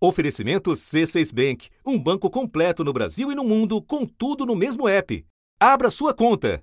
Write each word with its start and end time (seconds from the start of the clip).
Oferecimento 0.00 0.70
C6 0.70 1.34
Bank, 1.34 1.70
um 1.84 1.98
banco 1.98 2.30
completo 2.30 2.84
no 2.84 2.92
Brasil 2.92 3.32
e 3.32 3.34
no 3.34 3.42
mundo, 3.42 3.82
com 3.82 4.06
tudo 4.06 4.46
no 4.46 4.54
mesmo 4.54 4.88
app. 4.88 5.24
Abra 5.58 5.90
sua 5.90 6.14
conta. 6.14 6.62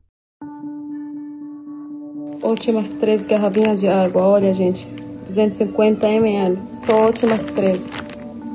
Últimas 2.42 2.88
três 2.92 3.26
garrafinhas 3.26 3.82
de 3.82 3.90
água, 3.90 4.22
olha 4.22 4.54
gente, 4.54 4.88
250 5.26 6.08
ml, 6.08 6.58
só 6.72 7.08
últimas 7.08 7.44
três 7.48 7.82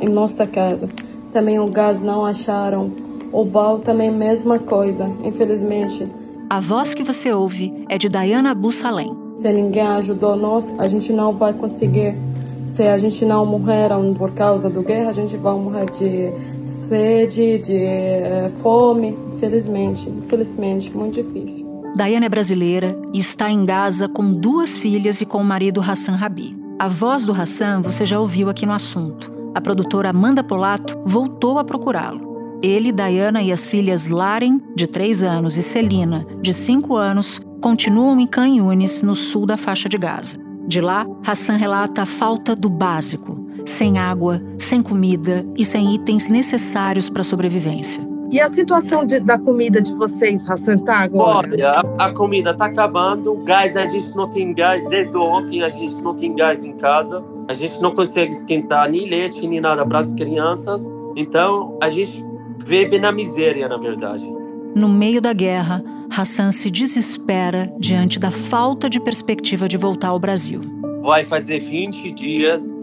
em 0.01 0.08
nossa 0.08 0.46
casa. 0.46 0.89
Também 1.31 1.59
o 1.59 1.69
gás 1.69 2.01
não 2.01 2.25
acharam, 2.25 2.91
o 3.31 3.45
bal 3.45 3.81
também 3.81 4.11
mesma 4.11 4.59
coisa, 4.59 5.05
infelizmente. 5.23 6.09
A 6.49 6.59
voz 6.59 6.95
que 6.95 7.03
você 7.03 7.31
ouve 7.31 7.85
é 7.91 7.99
de 7.99 8.09
Diana 8.09 8.55
Bussalem. 8.55 9.15
Se 9.37 9.53
ninguém 9.53 9.87
ajudou 9.87 10.37
nós, 10.37 10.73
a 10.79 10.89
gente 10.89 11.12
não 11.12 11.37
vai 11.37 11.53
conseguir 11.53 12.17
se 12.66 12.82
a 12.82 12.96
gente 12.98 13.24
não 13.24 13.45
morrer 13.45 13.90
por 14.16 14.32
causa 14.32 14.70
da 14.70 14.82
guerra, 14.82 15.10
a 15.10 15.12
gente 15.12 15.36
vai 15.36 15.54
morrer 15.54 15.90
de 15.90 16.32
sede, 16.64 17.59
de 17.59 17.77
eh, 17.77 18.51
fome, 18.62 19.16
infelizmente, 19.34 20.09
infelizmente, 20.09 20.96
muito 20.96 21.23
difícil. 21.23 21.68
Daiane 21.96 22.27
é 22.27 22.28
brasileira 22.28 22.96
e 23.12 23.18
está 23.18 23.51
em 23.51 23.65
Gaza 23.65 24.09
com 24.09 24.32
duas 24.32 24.78
filhas 24.78 25.20
e 25.20 25.27
com 25.27 25.38
o 25.38 25.45
marido 25.45 25.80
Hassan 25.80 26.12
Rabi. 26.12 26.56
A 26.78 26.88
voz 26.88 27.27
do 27.27 27.32
Hassan 27.32 27.82
você 27.82 28.06
já 28.06 28.18
ouviu 28.18 28.48
aqui 28.48 28.65
no 28.65 28.73
assunto. 28.73 29.32
A 29.54 29.60
produtora 29.60 30.10
Amanda 30.10 30.42
Polato 30.45 30.98
voltou 31.04 31.59
a 31.59 31.65
procurá-lo. 31.65 32.59
Ele, 32.62 32.92
Diana 32.92 33.42
e 33.42 33.51
as 33.51 33.66
filhas 33.66 34.09
Laren, 34.09 34.60
de 34.77 34.87
3 34.87 35.23
anos, 35.23 35.56
e 35.56 35.62
Celina, 35.62 36.27
de 36.40 36.54
5 36.54 36.95
anos, 36.95 37.40
continuam 37.60 38.20
em 38.20 38.27
Khan 38.27 38.48
Yunis, 38.48 39.02
no 39.02 39.15
sul 39.15 39.46
da 39.46 39.56
faixa 39.56 39.88
de 39.88 39.96
Gaza. 39.96 40.49
De 40.70 40.80
lá, 40.80 41.05
Hassan 41.27 41.56
relata 41.56 42.02
a 42.02 42.06
falta 42.06 42.55
do 42.55 42.70
básico, 42.70 43.45
sem 43.66 43.98
água, 43.98 44.41
sem 44.56 44.80
comida 44.80 45.45
e 45.59 45.65
sem 45.65 45.96
itens 45.96 46.29
necessários 46.29 47.10
para 47.10 47.23
a 47.23 47.24
sobrevivência. 47.24 48.01
E 48.30 48.41
a 48.41 48.46
situação 48.46 49.04
de, 49.04 49.18
da 49.18 49.37
comida 49.37 49.82
de 49.82 49.93
vocês, 49.93 50.48
Hassan, 50.48 50.79
tá 50.79 50.98
agora? 50.98 51.48
Olha, 51.51 51.71
a, 51.73 52.04
a 52.04 52.13
comida 52.13 52.54
tá 52.54 52.66
acabando, 52.66 53.35
gás, 53.38 53.76
a 53.76 53.88
gente 53.88 54.15
não 54.15 54.30
tem 54.30 54.54
gás, 54.54 54.87
desde 54.87 55.18
ontem 55.18 55.65
a 55.65 55.68
gente 55.68 56.01
não 56.01 56.15
tem 56.15 56.37
gás 56.37 56.63
em 56.63 56.74
casa, 56.74 57.21
a 57.48 57.52
gente 57.52 57.82
não 57.82 57.93
consegue 57.93 58.30
esquentar 58.30 58.88
nem 58.88 59.09
leite, 59.09 59.45
nem 59.48 59.60
nada 59.60 59.85
para 59.85 59.98
as 59.98 60.15
crianças, 60.15 60.88
então 61.16 61.76
a 61.82 61.91
gente 61.91 62.24
vive 62.65 62.96
na 62.96 63.10
miséria, 63.10 63.68
na 63.68 63.76
verdade. 63.76 64.32
No 64.76 64.88
meio 64.88 65.21
da 65.21 65.32
guerra, 65.32 65.82
Hassan 66.11 66.50
se 66.50 66.71
desespera 66.71 67.72
diante 67.78 68.19
da 68.19 68.31
falta 68.31 68.91
de 68.91 68.99
perspectiva 69.00 69.69
de 69.69 69.77
voltar 69.77 70.09
ao 70.09 70.19
Brasil. 70.19 70.61
Vai 71.03 71.25
fazer 71.25 71.61
20 71.61 72.11
dias 72.12 72.75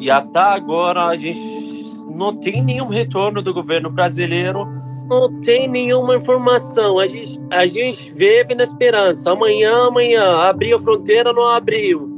e 0.00 0.10
até 0.10 0.40
agora 0.40 1.06
a 1.06 1.16
gente 1.16 1.40
não 2.14 2.34
tem 2.34 2.62
nenhum 2.62 2.88
retorno 2.88 3.40
do 3.40 3.54
governo 3.54 3.88
brasileiro, 3.88 4.66
não 5.08 5.40
tem 5.40 5.68
nenhuma 5.68 6.16
informação. 6.16 6.98
A 6.98 7.06
gente, 7.06 7.40
a 7.50 7.66
gente 7.66 8.12
vive 8.14 8.54
na 8.54 8.64
esperança. 8.64 9.30
Amanhã, 9.30 9.86
amanhã, 9.86 10.38
abriu 10.38 10.76
a 10.76 10.80
fronteira, 10.80 11.32
não 11.32 11.48
abriu. 11.48 12.10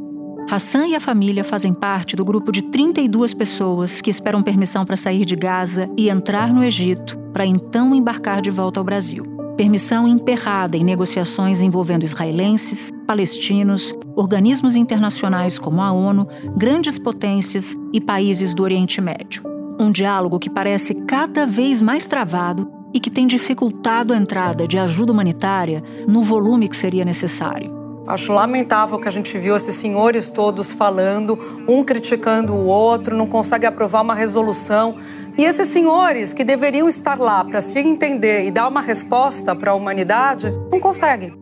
Hassan 0.51 0.87
e 0.89 0.95
a 0.95 1.01
família 1.01 1.45
fazem 1.45 1.73
parte 1.73 2.17
do 2.17 2.25
grupo 2.25 2.51
de 2.51 2.63
32 2.63 3.33
pessoas 3.33 4.01
que 4.01 4.11
esperam 4.11 4.43
permissão 4.43 4.85
para 4.85 4.97
sair 4.97 5.25
de 5.25 5.37
Gaza 5.37 5.91
e 5.97 6.09
entrar 6.09 6.53
no 6.53 6.65
Egito, 6.65 7.19
para 7.33 7.47
então 7.47 7.95
embarcar 7.95 8.43
de 8.43 8.51
volta 8.51 8.79
ao 8.79 8.85
Brasil 8.85 9.34
permissão 9.57 10.07
emperrada 10.09 10.77
em 10.77 10.85
negociações 10.85 11.63
envolvendo 11.63 12.05
israelenses, 12.05 12.91
palestinos, 13.07 13.95
organismos 14.17 14.75
internacionais 14.75 15.59
como 15.59 15.81
a 15.81 15.93
ONU, 15.93 16.27
grandes 16.57 16.99
potências 16.99 17.77
e 17.93 18.01
países 18.01 18.55
do 18.55 18.63
Oriente 18.63 19.01
Médio. 19.01 19.43
Um 19.79 19.91
diálogo 19.91 20.39
que 20.39 20.51
parece 20.51 20.95
cada 21.05 21.47
vez 21.47 21.81
mais 21.81 22.07
travado 22.07 22.71
e 22.93 23.01
que 23.01 23.11
tem 23.11 23.27
dificultado 23.27 24.13
a 24.13 24.17
entrada 24.17 24.69
de 24.69 24.79
ajuda 24.79 25.13
humanitária 25.13 25.83
no 26.07 26.23
volume 26.23 26.69
que 26.69 26.77
seria 26.77 27.05
necessário. 27.05 27.84
Acho 28.07 28.35
lamentável 28.35 28.99
que 28.99 29.09
a 29.09 29.11
gente 29.11 29.39
viu 29.39 29.57
esses 29.57 29.75
senhores 29.75 30.31
todos 30.31 30.71
falando, 30.71 31.39
um 31.67 31.83
criticando 31.83 32.53
o 32.53 32.67
outro, 32.67 33.17
não 33.17 33.27
consegue 33.27 33.65
aprovar 33.65 34.03
uma 34.03 34.15
resolução. 34.15 34.97
E 35.39 35.45
esses 35.45 35.69
senhores 35.69 36.35
que 36.35 36.45
deveriam 36.45 36.87
estar 36.87 37.19
lá 37.19 37.43
para 37.43 37.63
se 37.63 37.79
entender 37.79 38.45
e 38.45 38.51
dar 38.51 38.69
uma 38.69 38.83
resposta 38.83 39.57
para 39.57 39.71
a 39.71 39.75
humanidade, 39.75 40.51
não 40.71 40.79
conseguem. 40.79 41.35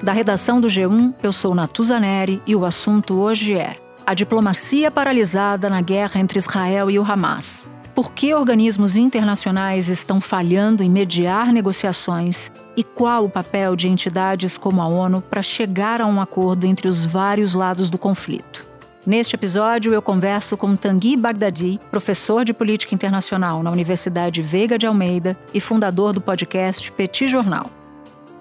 Da 0.00 0.12
redação 0.12 0.60
do 0.60 0.68
G1, 0.68 1.12
eu 1.22 1.32
sou 1.32 1.56
Natuza 1.56 1.98
Neri 1.98 2.40
e 2.46 2.54
o 2.54 2.64
assunto 2.64 3.18
hoje 3.18 3.54
é 3.54 3.76
a 4.06 4.14
diplomacia 4.14 4.90
paralisada 4.90 5.68
na 5.68 5.82
guerra 5.82 6.20
entre 6.20 6.38
Israel 6.38 6.88
e 6.88 6.98
o 6.98 7.02
Hamas. 7.02 7.66
Por 7.98 8.12
que 8.12 8.32
organismos 8.32 8.94
internacionais 8.94 9.88
estão 9.88 10.20
falhando 10.20 10.84
em 10.84 10.88
mediar 10.88 11.52
negociações 11.52 12.48
e 12.76 12.84
qual 12.84 13.24
o 13.24 13.28
papel 13.28 13.74
de 13.74 13.88
entidades 13.88 14.56
como 14.56 14.80
a 14.80 14.86
ONU 14.86 15.20
para 15.20 15.42
chegar 15.42 16.00
a 16.00 16.06
um 16.06 16.20
acordo 16.20 16.64
entre 16.64 16.86
os 16.86 17.04
vários 17.04 17.54
lados 17.54 17.90
do 17.90 17.98
conflito? 17.98 18.64
Neste 19.04 19.34
episódio, 19.34 19.92
eu 19.92 20.00
converso 20.00 20.56
com 20.56 20.76
Tanguy 20.76 21.16
Bagdadi, 21.16 21.80
professor 21.90 22.44
de 22.44 22.54
política 22.54 22.94
internacional 22.94 23.64
na 23.64 23.72
Universidade 23.72 24.42
Veiga 24.42 24.78
de 24.78 24.86
Almeida 24.86 25.36
e 25.52 25.60
fundador 25.60 26.12
do 26.12 26.20
podcast 26.20 26.92
Petit 26.92 27.26
Jornal. 27.26 27.68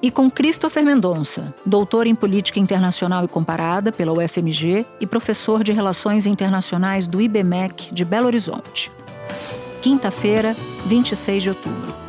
E 0.03 0.11
com 0.11 0.29
Christopher 0.29 0.85
Mendonça, 0.85 1.51
doutor 1.65 2.05
em 2.05 2.13
política 2.13 2.59
internacional 2.59 3.25
e 3.25 3.27
comparada 3.27 3.91
pela 3.91 4.13
UFMG 4.13 4.85
e 5.01 5.07
professor 5.07 5.63
de 5.63 5.71
relações 5.71 6.27
internacionais 6.27 7.07
do 7.07 7.19
IBMEC 7.19 7.91
de 7.91 8.05
Belo 8.05 8.27
Horizonte 8.27 8.95
quinta-feira, 9.81 10.55
26 10.85 11.43
de 11.43 11.49
outubro. 11.49 12.07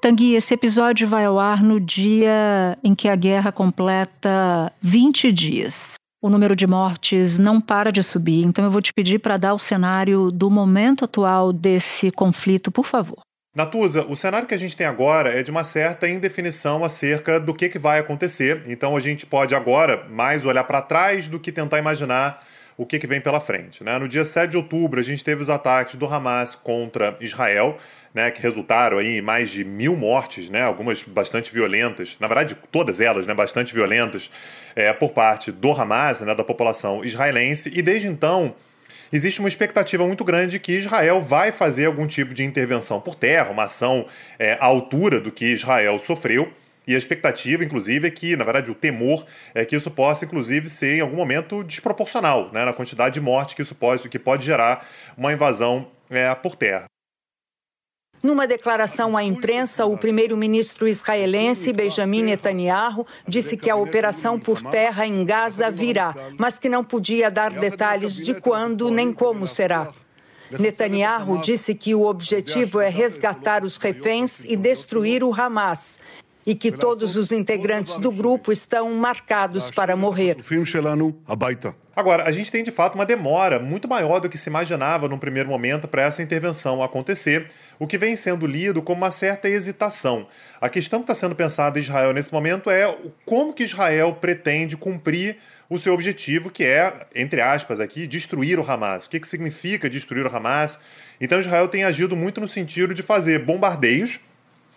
Tanguy, 0.00 0.34
esse 0.34 0.54
episódio 0.54 1.08
vai 1.08 1.24
ao 1.24 1.36
ar 1.40 1.62
no 1.64 1.80
dia 1.80 2.78
em 2.84 2.94
que 2.94 3.08
a 3.08 3.16
guerra 3.16 3.50
completa 3.50 4.72
20 4.80 5.32
dias. 5.32 5.94
O 6.22 6.30
número 6.30 6.54
de 6.54 6.66
mortes 6.66 7.38
não 7.38 7.60
para 7.60 7.90
de 7.90 8.02
subir, 8.02 8.44
então 8.44 8.64
eu 8.64 8.70
vou 8.70 8.80
te 8.80 8.92
pedir 8.92 9.18
para 9.18 9.36
dar 9.36 9.52
o 9.52 9.58
cenário 9.58 10.30
do 10.30 10.48
momento 10.48 11.04
atual 11.04 11.52
desse 11.52 12.10
conflito, 12.12 12.70
por 12.70 12.84
favor. 12.86 13.18
Natuza, 13.56 14.04
o 14.06 14.14
cenário 14.14 14.46
que 14.46 14.52
a 14.52 14.58
gente 14.58 14.76
tem 14.76 14.86
agora 14.86 15.30
é 15.30 15.42
de 15.42 15.50
uma 15.50 15.64
certa 15.64 16.06
indefinição 16.06 16.84
acerca 16.84 17.40
do 17.40 17.54
que, 17.54 17.70
que 17.70 17.78
vai 17.78 17.98
acontecer. 17.98 18.60
Então 18.66 18.94
a 18.94 19.00
gente 19.00 19.24
pode 19.24 19.54
agora 19.54 20.04
mais 20.10 20.44
olhar 20.44 20.62
para 20.64 20.82
trás 20.82 21.26
do 21.26 21.40
que 21.40 21.50
tentar 21.50 21.78
imaginar 21.78 22.46
o 22.76 22.84
que, 22.84 22.98
que 22.98 23.06
vem 23.06 23.18
pela 23.18 23.40
frente. 23.40 23.82
Né? 23.82 23.98
No 23.98 24.06
dia 24.06 24.26
7 24.26 24.50
de 24.50 24.58
outubro, 24.58 25.00
a 25.00 25.02
gente 25.02 25.24
teve 25.24 25.40
os 25.40 25.48
ataques 25.48 25.94
do 25.94 26.04
Hamas 26.04 26.54
contra 26.54 27.16
Israel, 27.18 27.78
né, 28.12 28.30
que 28.30 28.42
resultaram 28.42 29.00
em 29.00 29.22
mais 29.22 29.48
de 29.48 29.64
mil 29.64 29.96
mortes, 29.96 30.50
né, 30.50 30.62
algumas 30.62 31.02
bastante 31.02 31.50
violentas, 31.50 32.18
na 32.20 32.26
verdade 32.26 32.54
todas 32.70 33.00
elas 33.00 33.26
né, 33.26 33.32
bastante 33.32 33.72
violentas, 33.72 34.30
é, 34.74 34.92
por 34.92 35.12
parte 35.12 35.50
do 35.50 35.72
Hamas, 35.72 36.20
né, 36.20 36.34
da 36.34 36.44
população 36.44 37.02
israelense, 37.02 37.72
e 37.74 37.80
desde 37.80 38.06
então 38.06 38.54
existe 39.16 39.40
uma 39.40 39.48
expectativa 39.48 40.06
muito 40.06 40.24
grande 40.24 40.58
que 40.58 40.72
Israel 40.72 41.22
vai 41.22 41.50
fazer 41.50 41.86
algum 41.86 42.06
tipo 42.06 42.32
de 42.32 42.44
intervenção 42.44 43.00
por 43.00 43.14
terra, 43.14 43.50
uma 43.50 43.64
ação 43.64 44.06
é, 44.38 44.52
à 44.54 44.64
altura 44.64 45.20
do 45.20 45.32
que 45.32 45.46
Israel 45.46 45.98
sofreu. 45.98 46.52
E 46.86 46.94
a 46.94 46.98
expectativa, 46.98 47.64
inclusive, 47.64 48.06
é 48.06 48.10
que, 48.10 48.36
na 48.36 48.44
verdade, 48.44 48.70
o 48.70 48.74
temor 48.74 49.26
é 49.52 49.64
que 49.64 49.74
isso 49.74 49.90
possa, 49.90 50.24
inclusive, 50.24 50.68
ser 50.68 50.98
em 50.98 51.00
algum 51.00 51.16
momento 51.16 51.64
desproporcional 51.64 52.50
né, 52.52 52.64
na 52.64 52.72
quantidade 52.72 53.14
de 53.14 53.20
morte 53.20 53.56
que 53.56 53.62
isso 53.62 53.74
pode, 53.74 54.08
que 54.08 54.18
pode 54.20 54.44
gerar 54.44 54.86
uma 55.16 55.32
invasão 55.32 55.88
é, 56.08 56.32
por 56.34 56.54
terra. 56.54 56.86
Numa 58.26 58.44
declaração 58.44 59.16
à 59.16 59.22
imprensa, 59.22 59.86
o 59.86 59.96
primeiro-ministro 59.96 60.88
israelense 60.88 61.72
Benjamin 61.72 62.24
Netanyahu 62.24 63.06
disse 63.24 63.56
que 63.56 63.70
a 63.70 63.76
operação 63.76 64.36
por 64.36 64.60
terra 64.60 65.06
em 65.06 65.24
Gaza 65.24 65.70
virá, 65.70 66.12
mas 66.36 66.58
que 66.58 66.68
não 66.68 66.82
podia 66.82 67.30
dar 67.30 67.52
detalhes 67.52 68.16
de 68.16 68.34
quando 68.34 68.90
nem 68.90 69.12
como 69.12 69.46
será. 69.46 69.92
Netanyahu 70.58 71.40
disse 71.40 71.72
que 71.72 71.94
o 71.94 72.04
objetivo 72.04 72.80
é 72.80 72.88
resgatar 72.88 73.62
os 73.62 73.76
reféns 73.76 74.42
e 74.42 74.56
destruir 74.56 75.22
o 75.22 75.32
Hamas 75.32 76.00
e 76.44 76.52
que 76.52 76.72
todos 76.72 77.14
os 77.14 77.30
integrantes 77.30 77.96
do 77.96 78.10
grupo 78.10 78.50
estão 78.50 78.92
marcados 78.92 79.70
para 79.70 79.94
morrer. 79.94 80.36
Agora, 81.96 82.24
a 82.24 82.30
gente 82.30 82.52
tem 82.52 82.62
de 82.62 82.70
fato 82.70 82.94
uma 82.94 83.06
demora 83.06 83.58
muito 83.58 83.88
maior 83.88 84.20
do 84.20 84.28
que 84.28 84.36
se 84.36 84.50
imaginava 84.50 85.08
num 85.08 85.16
primeiro 85.16 85.48
momento 85.48 85.88
para 85.88 86.02
essa 86.02 86.22
intervenção 86.22 86.82
acontecer, 86.82 87.48
o 87.78 87.86
que 87.86 87.96
vem 87.96 88.14
sendo 88.14 88.46
lido 88.46 88.82
como 88.82 88.98
uma 88.98 89.10
certa 89.10 89.48
hesitação. 89.48 90.28
A 90.60 90.68
questão 90.68 90.98
que 90.98 91.04
está 91.04 91.14
sendo 91.14 91.34
pensada 91.34 91.78
em 91.78 91.82
Israel 91.82 92.12
nesse 92.12 92.30
momento 92.30 92.68
é 92.68 92.94
como 93.24 93.54
que 93.54 93.64
Israel 93.64 94.12
pretende 94.20 94.76
cumprir 94.76 95.38
o 95.70 95.78
seu 95.78 95.94
objetivo, 95.94 96.50
que 96.50 96.64
é, 96.64 97.06
entre 97.14 97.40
aspas, 97.40 97.80
aqui, 97.80 98.06
destruir 98.06 98.58
o 98.58 98.70
Hamas. 98.70 99.06
O 99.06 99.08
que, 99.08 99.18
que 99.18 99.26
significa 99.26 99.88
destruir 99.88 100.26
o 100.26 100.36
Hamas? 100.36 100.78
Então 101.18 101.40
Israel 101.40 101.66
tem 101.66 101.84
agido 101.84 102.14
muito 102.14 102.42
no 102.42 102.46
sentido 102.46 102.92
de 102.92 103.02
fazer 103.02 103.38
bombardeios 103.38 104.20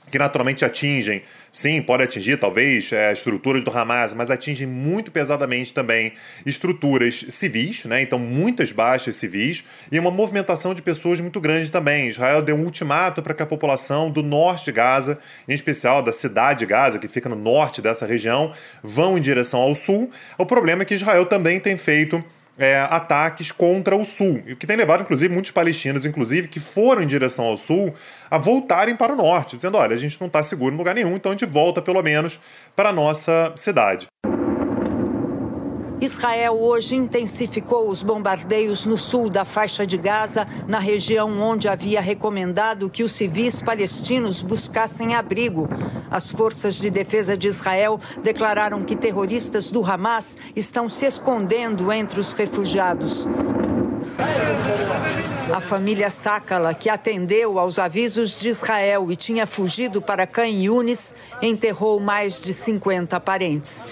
que 0.10 0.18
naturalmente 0.18 0.66
atingem, 0.66 1.22
sim, 1.54 1.82
pode 1.82 2.04
atingir 2.04 2.38
talvez 2.38 2.92
é, 2.92 3.12
estruturas 3.14 3.64
do 3.64 3.72
Hamas, 3.72 4.14
mas 4.14 4.32
atingem 4.32 4.68
muito 4.68 5.12
pesadamente 5.12 5.74
também 5.74 6.14
estruturas 6.46 7.26
civis, 7.30 7.86
né? 7.86 8.02
Então 8.02 8.20
muitas 8.20 8.72
baixas 8.72 9.16
civis 9.16 9.64
e 9.92 10.00
uma 10.00 10.12
movimentação 10.12 10.74
de 10.74 10.82
pessoas 10.82 11.20
muito 11.20 11.40
grande 11.40 11.70
também. 11.70 12.08
Israel 12.10 12.42
deu 12.42 12.56
um 12.56 12.64
ultimato 12.64 13.22
para 13.22 13.34
que 13.34 13.44
a 13.44 13.46
população 13.46 14.10
do 14.10 14.24
norte 14.24 14.66
de 14.66 14.72
Gaza, 14.72 15.20
em 15.48 15.54
especial 15.54 16.02
da 16.02 16.12
cidade 16.12 16.60
de 16.60 16.66
Gaza, 16.66 17.00
que 17.00 17.08
fica 17.08 17.30
no 17.30 17.36
norte 17.36 17.82
dessa 17.82 18.06
região, 18.06 18.54
vão 18.84 19.18
em 19.18 19.22
direção 19.22 19.60
ao 19.60 19.76
sul. 19.76 20.10
O 20.38 20.46
problema 20.46 20.82
é 20.82 20.86
que 20.86 20.96
Israel 20.96 21.26
também 21.26 21.60
tem 21.60 21.78
feito 21.78 22.24
é, 22.60 22.78
ataques 22.78 23.52
contra 23.52 23.96
o 23.96 24.04
sul, 24.04 24.44
o 24.52 24.56
que 24.56 24.68
tem 24.68 24.76
levado, 24.76 25.02
inclusive, 25.02 25.34
muitos 25.34 25.52
palestinos, 25.52 26.06
inclusive, 26.06 26.50
que 26.50 26.60
foram 26.60 27.02
em 27.02 27.08
direção 27.08 27.46
ao 27.46 27.56
sul, 27.56 27.96
a 28.30 28.38
voltarem 28.38 28.96
para 28.96 29.14
o 29.14 29.16
norte, 29.16 29.56
dizendo: 29.56 29.78
olha, 29.78 29.96
a 29.96 29.98
gente 29.98 30.20
não 30.20 30.28
está 30.28 30.44
seguro 30.44 30.76
em 30.76 30.78
lugar 30.78 30.94
nenhum, 30.94 31.16
então 31.16 31.32
a 31.32 31.34
gente 31.34 31.46
volta 31.46 31.82
pelo 31.82 32.04
menos 32.04 32.38
para 32.76 32.90
a 32.90 32.94
nossa 32.94 33.54
cidade. 33.56 34.08
Israel 36.02 36.58
hoje 36.58 36.96
intensificou 36.96 37.90
os 37.90 38.02
bombardeios 38.02 38.86
no 38.86 38.98
sul 38.98 39.30
da 39.30 39.44
faixa 39.44 39.86
de 39.86 39.98
Gaza, 39.98 40.48
na 40.66 40.80
região 40.80 41.30
onde 41.42 41.68
havia 41.68 42.00
recomendado 42.00 42.90
que 42.90 43.04
os 43.04 43.12
civis 43.12 43.62
palestinos 43.62 44.42
buscassem 44.42 45.14
abrigo. 45.14 45.68
As 46.10 46.32
forças 46.32 46.76
de 46.76 46.90
defesa 46.90 47.38
de 47.38 47.50
Israel 47.50 48.00
declararam 48.24 48.84
que 48.84 48.96
terroristas 48.96 49.70
do 49.72 49.84
Hamas 49.84 50.38
estão 50.56 50.88
se 50.88 51.06
escondendo 51.06 51.92
entre 51.92 52.20
os 52.20 52.32
refugiados. 52.32 53.28
A 55.54 55.62
família 55.62 56.10
Sakala, 56.10 56.74
que 56.74 56.90
atendeu 56.90 57.58
aos 57.58 57.80
avisos 57.80 58.40
de 58.40 58.50
Israel 58.50 59.12
e 59.12 59.16
tinha 59.16 59.48
fugido 59.48 60.02
para 60.02 60.28
Khan 60.28 60.48
Yunis, 60.48 61.16
enterrou 61.42 62.00
mais 62.00 62.40
de 62.40 62.54
50 62.54 63.20
parentes. 63.20 63.92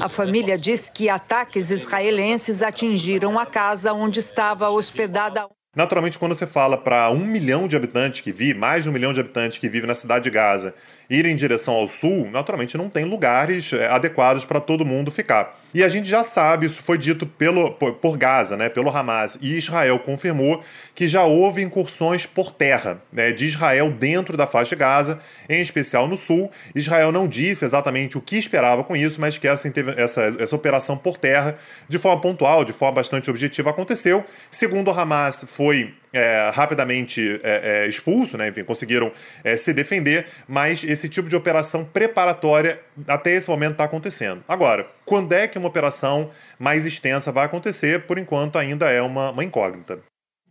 A 0.00 0.08
família 0.08 0.58
diz 0.58 0.90
que 0.90 1.08
ataques 1.08 1.70
israelenses 1.70 2.62
atingiram 2.62 3.38
a 3.38 3.46
casa 3.46 3.92
onde 3.92 4.18
estava 4.18 4.68
hospedada. 4.68 5.46
Naturalmente, 5.74 6.18
quando 6.18 6.34
você 6.34 6.46
fala 6.46 6.78
para 6.78 7.10
um 7.10 7.24
milhão 7.24 7.68
de 7.68 7.76
habitantes 7.76 8.22
que 8.22 8.32
vive, 8.32 8.58
mais 8.58 8.82
de 8.82 8.88
um 8.88 8.92
milhão 8.92 9.12
de 9.12 9.20
habitantes 9.20 9.58
que 9.58 9.68
vivem 9.68 9.86
na 9.86 9.94
cidade 9.94 10.24
de 10.24 10.30
Gaza, 10.30 10.74
ir 11.08 11.26
em 11.26 11.36
direção 11.36 11.74
ao 11.74 11.88
sul, 11.88 12.28
naturalmente 12.30 12.76
não 12.76 12.88
tem 12.88 13.04
lugares 13.04 13.72
é, 13.72 13.88
adequados 13.88 14.44
para 14.44 14.60
todo 14.60 14.84
mundo 14.84 15.10
ficar. 15.10 15.58
E 15.72 15.84
a 15.84 15.88
gente 15.88 16.08
já 16.08 16.24
sabe, 16.24 16.66
isso 16.66 16.82
foi 16.82 16.98
dito 16.98 17.26
pelo, 17.26 17.72
por, 17.72 18.16
Gaza, 18.16 18.56
né, 18.56 18.68
pelo 18.68 18.90
Hamas, 18.90 19.38
e 19.40 19.56
Israel 19.56 19.98
confirmou 19.98 20.62
que 20.94 21.06
já 21.06 21.24
houve 21.24 21.62
incursões 21.62 22.26
por 22.26 22.52
terra 22.52 23.00
né, 23.12 23.30
de 23.30 23.46
Israel 23.46 23.90
dentro 23.90 24.36
da 24.36 24.46
faixa 24.46 24.74
de 24.74 24.80
Gaza, 24.80 25.20
em 25.48 25.60
especial 25.60 26.08
no 26.08 26.16
sul. 26.16 26.50
Israel 26.74 27.12
não 27.12 27.28
disse 27.28 27.64
exatamente 27.64 28.16
o 28.16 28.20
que 28.20 28.36
esperava 28.36 28.82
com 28.82 28.96
isso, 28.96 29.20
mas 29.20 29.36
que 29.38 29.46
essa, 29.46 29.70
essa, 29.96 30.36
essa 30.38 30.56
operação 30.56 30.96
por 30.96 31.18
terra, 31.18 31.56
de 31.88 31.98
forma 31.98 32.20
pontual, 32.20 32.64
de 32.64 32.72
forma 32.72 32.96
bastante 32.96 33.30
objetiva, 33.30 33.70
aconteceu. 33.70 34.24
Segundo 34.50 34.90
o 34.90 34.98
Hamas, 34.98 35.44
foi 35.46 35.94
é, 36.16 36.50
rapidamente 36.52 37.40
é, 37.42 37.84
é, 37.84 37.88
expulso, 37.88 38.36
né? 38.36 38.48
Enfim, 38.48 38.64
conseguiram 38.64 39.12
é, 39.44 39.56
se 39.56 39.72
defender, 39.72 40.26
mas 40.48 40.82
esse 40.82 41.08
tipo 41.08 41.28
de 41.28 41.36
operação 41.36 41.84
preparatória 41.84 42.80
até 43.06 43.32
esse 43.34 43.48
momento 43.48 43.72
está 43.72 43.84
acontecendo. 43.84 44.42
Agora, 44.48 44.88
quando 45.04 45.32
é 45.32 45.46
que 45.46 45.58
uma 45.58 45.68
operação 45.68 46.30
mais 46.58 46.86
extensa 46.86 47.30
vai 47.30 47.44
acontecer? 47.44 48.06
Por 48.06 48.18
enquanto, 48.18 48.58
ainda 48.58 48.90
é 48.90 49.02
uma, 49.02 49.30
uma 49.30 49.44
incógnita. 49.44 49.98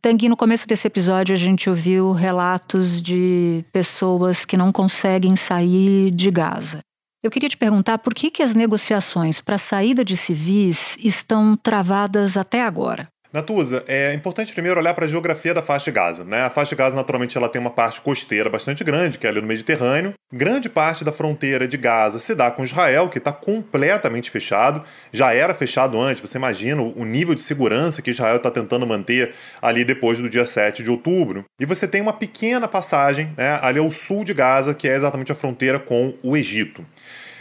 Tanguy, 0.02 0.30
no 0.30 0.38
começo 0.38 0.68
desse 0.68 0.86
episódio 0.86 1.34
a 1.34 1.38
gente 1.38 1.68
ouviu 1.68 2.12
relatos 2.12 3.02
de 3.02 3.66
pessoas 3.72 4.46
que 4.46 4.56
não 4.56 4.72
conseguem 4.72 5.36
sair 5.36 6.12
de 6.12 6.30
Gaza. 6.30 6.80
Eu 7.24 7.32
queria 7.32 7.50
te 7.50 7.58
perguntar 7.58 7.98
por 7.98 8.14
que, 8.14 8.30
que 8.30 8.44
as 8.44 8.54
negociações 8.54 9.42
para 9.42 9.56
a 9.56 9.58
saída 9.58 10.06
de 10.06 10.16
civis 10.16 10.96
estão 11.04 11.58
travadas 11.58 12.38
até 12.38 12.62
agora. 12.62 13.08
Natuza, 13.36 13.84
é 13.86 14.14
importante 14.14 14.54
primeiro 14.54 14.80
olhar 14.80 14.94
para 14.94 15.04
a 15.04 15.10
geografia 15.10 15.54
da 15.54 15.62
faixa 15.62 15.84
de 15.84 15.92
Gaza. 15.92 16.24
Né? 16.24 16.44
A 16.44 16.50
faixa 16.50 16.70
de 16.70 16.78
Gaza, 16.78 16.96
naturalmente, 16.96 17.38
ela 17.38 17.50
tem 17.50 17.60
uma 17.60 17.70
parte 17.70 18.00
costeira 18.00 18.50
bastante 18.50 18.82
grande, 18.82 19.18
que 19.18 19.28
é 19.28 19.30
ali 19.30 19.42
no 19.42 19.48
Mediterrâneo. 19.48 20.14
Grande 20.34 20.70
parte 20.70 21.04
da 21.04 21.12
fronteira 21.12 21.68
de 21.68 21.76
Gaza 21.76 22.18
se 22.18 22.34
dá 22.34 22.50
com 22.50 22.64
Israel, 22.64 23.10
que 23.10 23.18
está 23.18 23.34
completamente 23.34 24.32
fechado. 24.32 24.84
Já 25.12 25.34
era 25.34 25.54
fechado 25.54 26.00
antes, 26.00 26.22
você 26.22 26.38
imagina 26.38 26.82
o 26.82 27.04
nível 27.04 27.36
de 27.36 27.42
segurança 27.42 28.02
que 28.02 28.12
Israel 28.12 28.38
está 28.38 28.50
tentando 28.50 28.88
manter 28.88 29.34
ali 29.62 29.84
depois 29.84 30.18
do 30.18 30.30
dia 30.30 30.46
7 30.46 30.82
de 30.82 30.90
outubro. 30.90 31.44
E 31.60 31.66
você 31.66 31.86
tem 31.90 32.00
uma 32.00 32.14
pequena 32.14 32.70
passagem 32.70 33.34
né, 33.36 33.60
ali 33.62 33.80
ao 33.80 33.92
sul 33.92 34.24
de 34.24 34.34
Gaza, 34.34 34.74
que 34.74 34.88
é 34.88 34.96
exatamente 34.96 35.34
a 35.34 35.36
fronteira 35.36 35.78
com 35.78 36.14
o 36.24 36.38
Egito. 36.38 36.86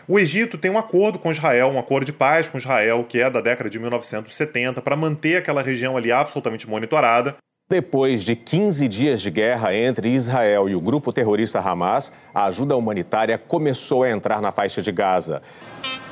O 0.06 0.18
Egito 0.18 0.58
tem 0.58 0.70
um 0.70 0.76
acordo 0.76 1.18
com 1.18 1.32
Israel, 1.32 1.68
um 1.68 1.78
acordo 1.78 2.04
de 2.04 2.12
paz 2.12 2.48
com 2.48 2.58
Israel, 2.58 3.06
que 3.08 3.20
é 3.20 3.30
da 3.30 3.40
década 3.40 3.70
de 3.70 3.78
1970, 3.78 4.82
para 4.82 4.94
manter 4.94 5.36
aquela 5.36 5.62
região 5.62 5.96
ali 5.96 6.12
absolutamente 6.12 6.68
monitorada. 6.68 7.36
Depois 7.70 8.22
de 8.22 8.36
15 8.36 8.86
dias 8.86 9.22
de 9.22 9.30
guerra 9.30 9.74
entre 9.74 10.10
Israel 10.10 10.68
e 10.68 10.74
o 10.74 10.80
grupo 10.82 11.10
terrorista 11.10 11.58
Hamas, 11.58 12.12
a 12.34 12.44
ajuda 12.44 12.76
humanitária 12.76 13.38
começou 13.38 14.02
a 14.02 14.10
entrar 14.10 14.42
na 14.42 14.52
faixa 14.52 14.82
de 14.82 14.92
Gaza. 14.92 15.40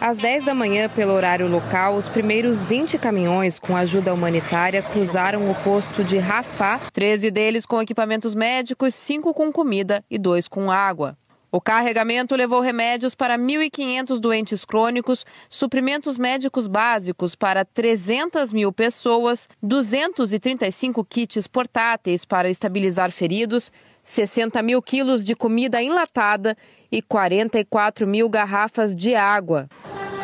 Às 0.01 0.17
10 0.17 0.47
da 0.47 0.55
manhã, 0.55 0.89
pelo 0.89 1.13
horário 1.13 1.47
local, 1.47 1.95
os 1.95 2.09
primeiros 2.09 2.65
20 2.65 2.97
caminhões 2.97 3.59
com 3.59 3.77
ajuda 3.77 4.15
humanitária 4.15 4.83
cruzaram 4.83 5.51
o 5.51 5.55
posto 5.57 6.03
de 6.03 6.17
Rafah, 6.17 6.81
13 6.91 7.31
deles 7.31 7.67
com 7.67 7.83
equipamentos 7.83 8.35
médicos, 8.35 8.95
5 8.95 9.35
com 9.35 9.53
comida 9.53 10.03
e 10.11 10.19
2 10.19 10.49
com 10.49 10.71
água. 10.71 11.19
O 11.55 11.61
carregamento 11.61 12.35
levou 12.35 12.63
remédios 12.63 13.15
para 13.15 13.37
1.500 13.37 14.19
doentes 14.19 14.65
crônicos, 14.65 15.27
suprimentos 15.51 16.17
médicos 16.17 16.67
básicos 16.67 17.35
para 17.35 17.63
300 17.63 18.55
mil 18.55 18.73
pessoas, 18.73 19.47
235 19.63 21.05
kits 21.05 21.47
portáteis 21.47 22.25
para 22.25 22.49
estabilizar 22.49 23.11
feridos, 23.11 23.71
60 24.03 24.63
mil 24.63 24.81
quilos 24.81 25.23
de 25.23 25.35
comida 25.35 25.83
enlatada 25.83 26.57
e 26.91 27.03
44 27.03 28.07
mil 28.07 28.31
garrafas 28.31 28.97
de 28.97 29.15
água. 29.15 29.69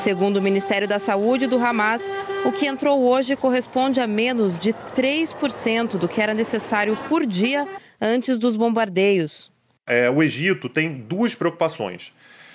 Segundo 0.03 0.39
o 0.39 0.43
Ministério 0.43 0.89
da 0.89 0.99
Saúde 0.99 1.47
do 1.47 1.63
Hamas, 1.63 2.11
o 2.47 2.53
que 2.53 2.67
entrou 2.67 3.03
hoje 3.03 3.37
corresponde 3.37 4.01
a 4.01 4.07
menos 4.07 4.59
de 4.59 4.73
3% 4.73 5.99
do 5.99 6.09
que 6.09 6.23
era 6.23 6.33
necessário 6.33 6.97
por 7.07 7.27
dia 7.27 7.69
antes 8.01 8.39
dos 8.39 8.57
bombardeios 8.57 9.53
é, 9.89 10.11
o 10.11 10.23
Egito 10.23 10.69
tem 10.69 10.93
duas 10.93 11.35
preocupações. 11.35 12.13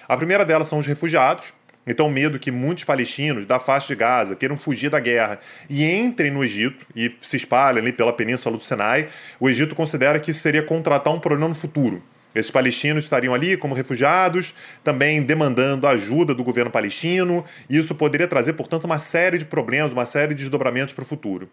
A 0.07 0.15
primeira 0.15 0.45
delas 0.45 0.67
são 0.67 0.79
os 0.79 0.87
refugiados, 0.87 1.53
então, 1.85 2.09
medo 2.09 2.39
que 2.39 2.49
muitos 2.49 2.85
palestinos 2.85 3.45
da 3.45 3.59
faixa 3.59 3.87
de 3.87 3.95
Gaza 3.95 4.35
queiram 4.35 4.57
fugir 4.57 4.89
da 4.89 4.99
guerra 4.99 5.39
e 5.69 5.83
entrem 5.83 6.31
no 6.31 6.43
Egito 6.43 6.85
e 6.95 7.13
se 7.21 7.35
espalhem 7.35 7.81
ali 7.81 7.91
pela 7.91 8.13
península 8.13 8.57
do 8.57 8.63
Sinai, 8.63 9.09
o 9.39 9.49
Egito 9.49 9.75
considera 9.75 10.19
que 10.19 10.33
seria 10.33 10.63
contratar 10.63 11.13
um 11.13 11.19
problema 11.19 11.49
no 11.49 11.55
futuro. 11.55 12.01
Esses 12.33 12.49
palestinos 12.49 13.03
estariam 13.03 13.33
ali 13.33 13.57
como 13.57 13.75
refugiados, 13.75 14.55
também 14.83 15.21
demandando 15.21 15.85
ajuda 15.85 16.33
do 16.33 16.43
governo 16.43 16.71
palestino, 16.71 17.45
e 17.69 17.77
isso 17.77 17.93
poderia 17.93 18.27
trazer, 18.27 18.53
portanto, 18.53 18.85
uma 18.85 18.97
série 18.97 19.37
de 19.37 19.45
problemas, 19.45 19.91
uma 19.91 20.05
série 20.05 20.33
de 20.33 20.41
desdobramentos 20.41 20.93
para 20.93 21.03
o 21.03 21.05
futuro. 21.05 21.47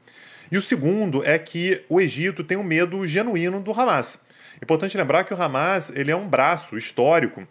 E 0.51 0.57
o 0.57 0.63
segundo 0.63 1.25
é 1.25 1.39
que 1.39 1.83
o 1.89 2.01
Egito 2.01 2.43
tem 2.43 2.57
um 2.57 2.63
medo 2.63 3.07
genuíno 3.07 3.61
do 3.61 3.79
Hamas. 3.79 4.30
Importante 4.63 4.97
lembrar 4.97 5.25
que 5.25 5.35
o 5.35 5.43
Hamas 5.43 5.95
ele 5.95 6.11
é 6.11 6.17
um 6.17 6.29
braço 6.29 6.77
histórico 6.77 7.47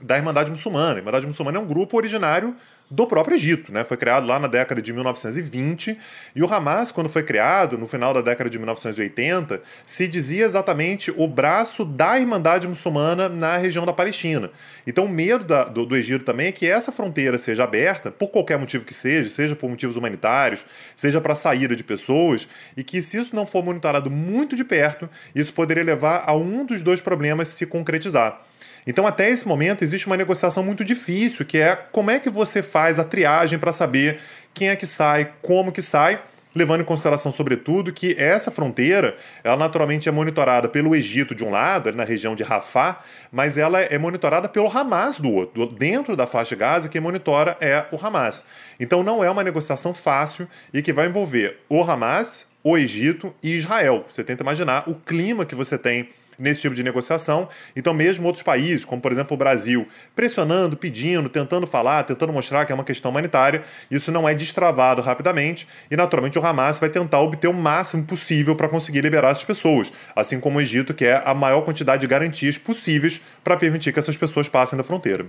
da 0.00 0.16
Irmandade 0.16 0.50
Muçulmana. 0.50 0.94
A 0.94 0.98
Irmandade 0.98 1.26
Muçulmana 1.26 1.58
é 1.58 1.60
um 1.60 1.66
grupo 1.66 1.96
originário 1.96 2.54
do 2.92 3.06
próprio 3.06 3.34
Egito, 3.34 3.72
né? 3.72 3.84
Foi 3.84 3.96
criado 3.96 4.26
lá 4.26 4.38
na 4.38 4.46
década 4.46 4.82
de 4.82 4.92
1920 4.92 5.98
e 6.36 6.42
o 6.42 6.54
Hamas, 6.54 6.92
quando 6.92 7.08
foi 7.08 7.22
criado 7.22 7.78
no 7.78 7.88
final 7.88 8.12
da 8.12 8.20
década 8.20 8.50
de 8.50 8.58
1980, 8.58 9.62
se 9.86 10.06
dizia 10.06 10.44
exatamente 10.44 11.10
o 11.16 11.26
braço 11.26 11.86
da 11.86 12.20
Irmandade 12.20 12.68
Muçulmana 12.68 13.30
na 13.30 13.56
região 13.56 13.86
da 13.86 13.94
Palestina. 13.94 14.50
Então, 14.86 15.06
o 15.06 15.08
medo 15.08 15.42
da, 15.42 15.64
do, 15.64 15.86
do, 15.86 15.96
Egito 15.96 16.26
também 16.26 16.48
é 16.48 16.52
que 16.52 16.68
essa 16.68 16.92
fronteira 16.92 17.38
seja 17.38 17.64
aberta, 17.64 18.10
por 18.10 18.28
qualquer 18.28 18.58
motivo 18.58 18.84
que 18.84 18.92
seja, 18.92 19.30
seja 19.30 19.56
por 19.56 19.70
motivos 19.70 19.96
humanitários, 19.96 20.62
seja 20.94 21.18
para 21.18 21.34
saída 21.34 21.74
de 21.74 21.82
pessoas, 21.82 22.46
e 22.76 22.84
que 22.84 23.00
se 23.00 23.16
isso 23.16 23.34
não 23.34 23.46
for 23.46 23.64
monitorado 23.64 24.10
muito 24.10 24.54
de 24.54 24.64
perto, 24.64 25.08
isso 25.34 25.54
poderia 25.54 25.82
levar 25.82 26.24
a 26.26 26.34
um 26.34 26.66
dos 26.66 26.82
dois 26.82 27.00
problemas 27.00 27.48
se 27.48 27.64
concretizar. 27.64 28.51
Então, 28.86 29.06
até 29.06 29.30
esse 29.30 29.46
momento, 29.46 29.82
existe 29.82 30.06
uma 30.06 30.16
negociação 30.16 30.62
muito 30.64 30.84
difícil, 30.84 31.46
que 31.46 31.58
é 31.58 31.76
como 31.76 32.10
é 32.10 32.18
que 32.18 32.30
você 32.30 32.62
faz 32.62 32.98
a 32.98 33.04
triagem 33.04 33.58
para 33.58 33.72
saber 33.72 34.18
quem 34.52 34.68
é 34.68 34.76
que 34.76 34.86
sai, 34.86 35.32
como 35.40 35.72
que 35.72 35.80
sai, 35.80 36.18
levando 36.54 36.82
em 36.82 36.84
consideração, 36.84 37.32
sobretudo, 37.32 37.92
que 37.92 38.14
essa 38.18 38.50
fronteira, 38.50 39.16
ela 39.42 39.56
naturalmente 39.56 40.08
é 40.08 40.12
monitorada 40.12 40.68
pelo 40.68 40.94
Egito 40.94 41.34
de 41.34 41.44
um 41.44 41.50
lado, 41.50 41.92
na 41.92 42.04
região 42.04 42.34
de 42.34 42.42
Rafah, 42.42 43.00
mas 43.30 43.56
ela 43.56 43.80
é 43.80 43.96
monitorada 43.98 44.48
pelo 44.48 44.66
Hamas 44.66 45.18
do 45.18 45.30
outro. 45.30 45.66
Dentro 45.66 46.14
da 46.16 46.26
faixa 46.26 46.50
de 46.50 46.60
Gaza, 46.60 46.88
quem 46.88 47.00
monitora 47.00 47.56
é 47.60 47.86
o 47.90 48.04
Hamas. 48.04 48.44
Então 48.78 49.02
não 49.02 49.24
é 49.24 49.30
uma 49.30 49.42
negociação 49.42 49.94
fácil 49.94 50.46
e 50.72 50.82
que 50.82 50.92
vai 50.92 51.06
envolver 51.06 51.58
o 51.68 51.82
Hamas, 51.82 52.46
o 52.62 52.76
Egito 52.76 53.34
e 53.42 53.56
Israel. 53.56 54.04
Você 54.08 54.22
tenta 54.22 54.42
imaginar 54.42 54.88
o 54.88 54.94
clima 54.94 55.46
que 55.46 55.54
você 55.54 55.78
tem 55.78 56.08
nesse 56.42 56.62
tipo 56.62 56.74
de 56.74 56.82
negociação. 56.82 57.48
Então, 57.74 57.94
mesmo 57.94 58.26
outros 58.26 58.42
países, 58.42 58.84
como 58.84 59.00
por 59.00 59.12
exemplo 59.12 59.34
o 59.34 59.38
Brasil, 59.38 59.86
pressionando, 60.14 60.76
pedindo, 60.76 61.28
tentando 61.28 61.66
falar, 61.66 62.02
tentando 62.02 62.32
mostrar 62.32 62.66
que 62.66 62.72
é 62.72 62.74
uma 62.74 62.84
questão 62.84 63.10
humanitária, 63.10 63.62
isso 63.90 64.10
não 64.10 64.28
é 64.28 64.34
destravado 64.34 65.00
rapidamente 65.00 65.66
e, 65.90 65.96
naturalmente, 65.96 66.38
o 66.38 66.44
Hamas 66.44 66.78
vai 66.78 66.90
tentar 66.90 67.20
obter 67.20 67.48
o 67.48 67.54
máximo 67.54 68.04
possível 68.04 68.56
para 68.56 68.68
conseguir 68.68 69.00
liberar 69.00 69.30
essas 69.30 69.44
pessoas, 69.44 69.92
assim 70.16 70.40
como 70.40 70.58
o 70.58 70.60
Egito 70.60 70.92
quer 70.92 71.22
a 71.24 71.32
maior 71.32 71.62
quantidade 71.62 72.00
de 72.00 72.06
garantias 72.06 72.58
possíveis 72.58 73.20
para 73.44 73.56
permitir 73.56 73.92
que 73.92 73.98
essas 73.98 74.16
pessoas 74.16 74.48
passem 74.48 74.76
da 74.76 74.84
fronteira. 74.84 75.26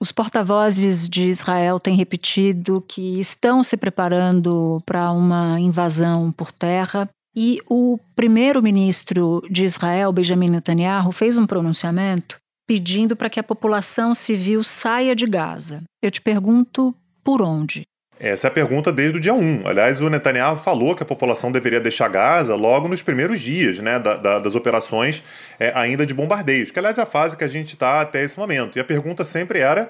Os 0.00 0.12
porta-vozes 0.12 1.08
de 1.08 1.28
Israel 1.28 1.80
têm 1.80 1.96
repetido 1.96 2.80
que 2.86 3.18
estão 3.18 3.64
se 3.64 3.76
preparando 3.76 4.80
para 4.86 5.10
uma 5.10 5.58
invasão 5.58 6.30
por 6.30 6.52
terra. 6.52 7.08
E 7.40 7.60
o 7.68 8.00
primeiro-ministro 8.16 9.44
de 9.48 9.64
Israel, 9.64 10.10
Benjamin 10.10 10.50
Netanyahu, 10.50 11.12
fez 11.12 11.38
um 11.38 11.46
pronunciamento 11.46 12.36
pedindo 12.66 13.14
para 13.14 13.30
que 13.30 13.38
a 13.38 13.44
população 13.44 14.12
civil 14.12 14.64
saia 14.64 15.14
de 15.14 15.24
Gaza. 15.24 15.84
Eu 16.02 16.10
te 16.10 16.20
pergunto 16.20 16.92
por 17.22 17.40
onde? 17.40 17.82
Essa 18.18 18.48
é 18.48 18.50
a 18.50 18.52
pergunta 18.52 18.90
desde 18.90 19.18
o 19.18 19.20
dia 19.20 19.34
1. 19.34 19.68
Aliás, 19.68 20.00
o 20.00 20.10
Netanyahu 20.10 20.56
falou 20.56 20.96
que 20.96 21.04
a 21.04 21.06
população 21.06 21.52
deveria 21.52 21.78
deixar 21.78 22.08
Gaza 22.08 22.56
logo 22.56 22.88
nos 22.88 23.02
primeiros 23.02 23.38
dias 23.38 23.78
né, 23.78 24.00
da, 24.00 24.16
da, 24.16 24.38
das 24.40 24.56
operações 24.56 25.22
é, 25.60 25.70
ainda 25.76 26.04
de 26.04 26.12
bombardeios, 26.12 26.72
que 26.72 26.78
aliás 26.80 26.98
é 26.98 27.02
a 27.02 27.06
fase 27.06 27.36
que 27.36 27.44
a 27.44 27.48
gente 27.48 27.74
está 27.74 28.00
até 28.00 28.24
esse 28.24 28.36
momento. 28.36 28.76
E 28.76 28.80
a 28.80 28.84
pergunta 28.84 29.24
sempre 29.24 29.60
era 29.60 29.88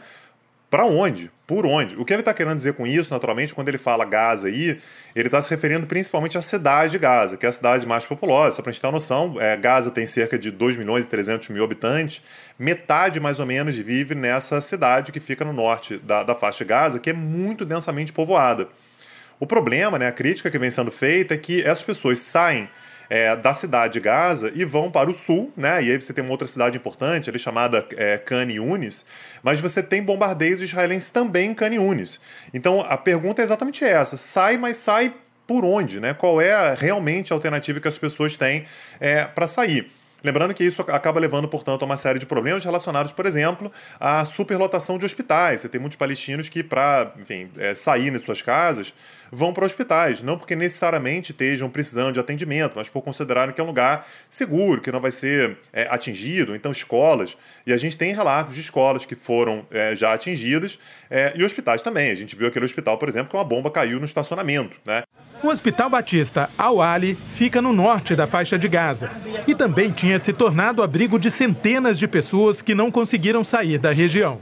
para 0.68 0.84
onde? 0.84 1.30
Por 1.48 1.64
onde? 1.64 1.96
O 1.96 2.04
que 2.04 2.12
ele 2.12 2.20
está 2.20 2.34
querendo 2.34 2.56
dizer 2.56 2.74
com 2.74 2.86
isso, 2.86 3.10
naturalmente, 3.10 3.54
quando 3.54 3.68
ele 3.68 3.78
fala 3.78 4.04
Gaza 4.04 4.48
aí, 4.48 4.78
ele 5.16 5.28
está 5.28 5.40
se 5.40 5.48
referindo 5.48 5.86
principalmente 5.86 6.36
à 6.36 6.42
cidade 6.42 6.90
de 6.90 6.98
Gaza, 6.98 7.38
que 7.38 7.46
é 7.46 7.48
a 7.48 7.52
cidade 7.52 7.86
mais 7.86 8.04
populosa. 8.04 8.54
Só 8.54 8.60
para 8.60 8.68
a 8.68 8.72
gente 8.74 8.82
ter 8.82 8.86
uma 8.86 8.92
noção, 8.92 9.40
é, 9.40 9.56
Gaza 9.56 9.90
tem 9.90 10.06
cerca 10.06 10.38
de 10.38 10.50
2 10.50 10.76
milhões 10.76 11.06
e 11.06 11.08
300 11.08 11.48
mil 11.48 11.64
habitantes. 11.64 12.22
Metade, 12.58 13.18
mais 13.18 13.40
ou 13.40 13.46
menos, 13.46 13.74
vive 13.74 14.14
nessa 14.14 14.60
cidade 14.60 15.10
que 15.10 15.20
fica 15.20 15.42
no 15.42 15.54
norte 15.54 15.96
da, 15.96 16.22
da 16.22 16.34
faixa 16.34 16.58
de 16.58 16.68
Gaza, 16.68 16.98
que 16.98 17.08
é 17.08 17.14
muito 17.14 17.64
densamente 17.64 18.12
povoada. 18.12 18.68
O 19.40 19.46
problema, 19.46 19.98
né, 19.98 20.06
a 20.06 20.12
crítica 20.12 20.50
que 20.50 20.58
vem 20.58 20.70
sendo 20.70 20.92
feita 20.92 21.32
é 21.32 21.38
que 21.38 21.62
essas 21.62 21.82
pessoas 21.82 22.18
saem 22.18 22.68
é, 23.10 23.34
da 23.36 23.52
cidade 23.52 23.94
de 23.94 24.00
Gaza 24.00 24.52
e 24.54 24.64
vão 24.64 24.90
para 24.90 25.08
o 25.08 25.14
sul, 25.14 25.52
né? 25.56 25.82
E 25.82 25.90
aí 25.90 26.00
você 26.00 26.12
tem 26.12 26.22
uma 26.22 26.30
outra 26.30 26.46
cidade 26.46 26.76
importante, 26.76 27.30
ali 27.30 27.38
chamada 27.38 27.86
é, 27.96 28.18
Khan 28.18 28.50
Yunis, 28.50 29.04
mas 29.42 29.60
você 29.60 29.82
tem 29.82 30.02
bombardeios 30.02 30.60
israelenses 30.60 31.10
também 31.10 31.50
em 31.50 31.54
Khan 31.54 31.74
Yunis. 31.74 32.20
Então 32.52 32.80
a 32.80 32.96
pergunta 32.96 33.42
é 33.42 33.44
exatamente 33.44 33.84
essa: 33.84 34.16
sai, 34.16 34.56
mas 34.56 34.76
sai 34.76 35.12
por 35.46 35.64
onde, 35.64 35.98
né? 35.98 36.12
Qual 36.12 36.40
é 36.40 36.74
realmente 36.74 37.32
a 37.32 37.36
alternativa 37.36 37.80
que 37.80 37.88
as 37.88 37.98
pessoas 37.98 38.36
têm 38.36 38.66
é, 39.00 39.24
para 39.24 39.48
sair? 39.48 39.90
Lembrando 40.22 40.52
que 40.52 40.64
isso 40.64 40.82
acaba 40.82 41.20
levando, 41.20 41.46
portanto, 41.46 41.82
a 41.82 41.84
uma 41.84 41.96
série 41.96 42.18
de 42.18 42.26
problemas 42.26 42.64
relacionados, 42.64 43.12
por 43.12 43.24
exemplo, 43.24 43.70
à 44.00 44.24
superlotação 44.24 44.98
de 44.98 45.06
hospitais. 45.06 45.60
Você 45.60 45.68
tem 45.68 45.80
muitos 45.80 45.96
palestinos 45.96 46.48
que, 46.48 46.62
para 46.62 47.12
é, 47.56 47.74
sair 47.74 48.10
de 48.10 48.24
suas 48.24 48.42
casas, 48.42 48.92
vão 49.30 49.52
para 49.52 49.64
hospitais. 49.64 50.20
Não 50.20 50.36
porque 50.36 50.56
necessariamente 50.56 51.30
estejam 51.30 51.70
precisando 51.70 52.12
de 52.12 52.18
atendimento, 52.20 52.72
mas 52.76 52.88
por 52.88 53.02
considerarem 53.02 53.54
que 53.54 53.60
é 53.60 53.64
um 53.64 53.68
lugar 53.68 54.08
seguro, 54.28 54.80
que 54.80 54.90
não 54.90 55.00
vai 55.00 55.12
ser 55.12 55.56
é, 55.72 55.86
atingido. 55.88 56.54
Então, 56.54 56.72
escolas. 56.72 57.36
E 57.64 57.72
a 57.72 57.76
gente 57.76 57.96
tem 57.96 58.12
relatos 58.12 58.54
de 58.54 58.60
escolas 58.60 59.06
que 59.06 59.14
foram 59.14 59.66
é, 59.70 59.94
já 59.94 60.12
atingidas 60.12 60.80
é, 61.08 61.32
e 61.36 61.44
hospitais 61.44 61.80
também. 61.80 62.10
A 62.10 62.16
gente 62.16 62.34
viu 62.34 62.48
aquele 62.48 62.64
hospital, 62.64 62.98
por 62.98 63.08
exemplo, 63.08 63.30
que 63.30 63.36
uma 63.36 63.44
bomba 63.44 63.70
caiu 63.70 64.00
no 64.00 64.04
estacionamento. 64.04 64.76
Né? 64.84 65.04
O 65.40 65.48
Hospital 65.48 65.88
Batista 65.88 66.50
Al-Ali 66.58 67.16
fica 67.30 67.62
no 67.62 67.72
norte 67.72 68.16
da 68.16 68.26
faixa 68.26 68.58
de 68.58 68.66
Gaza 68.66 69.10
e 69.46 69.54
também 69.54 69.92
tinha 69.92 70.18
se 70.18 70.32
tornado 70.32 70.82
abrigo 70.82 71.16
de 71.16 71.30
centenas 71.30 71.96
de 71.96 72.08
pessoas 72.08 72.60
que 72.60 72.74
não 72.74 72.90
conseguiram 72.90 73.44
sair 73.44 73.78
da 73.78 73.92
região. 73.92 74.40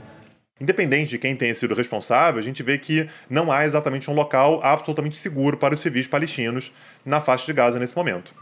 Independente 0.59 1.11
de 1.11 1.19
quem 1.19 1.35
tenha 1.35 1.53
sido 1.53 1.75
responsável, 1.75 2.39
a 2.39 2.43
gente 2.43 2.63
vê 2.63 2.79
que 2.79 3.07
não 3.29 3.51
há 3.51 3.63
exatamente 3.63 4.09
um 4.09 4.15
local 4.15 4.59
absolutamente 4.63 5.15
seguro 5.15 5.55
para 5.55 5.75
os 5.75 5.81
civis 5.81 6.07
palestinos 6.07 6.71
na 7.05 7.21
faixa 7.21 7.45
de 7.45 7.53
Gaza 7.53 7.77
nesse 7.77 7.95
momento. 7.95 8.33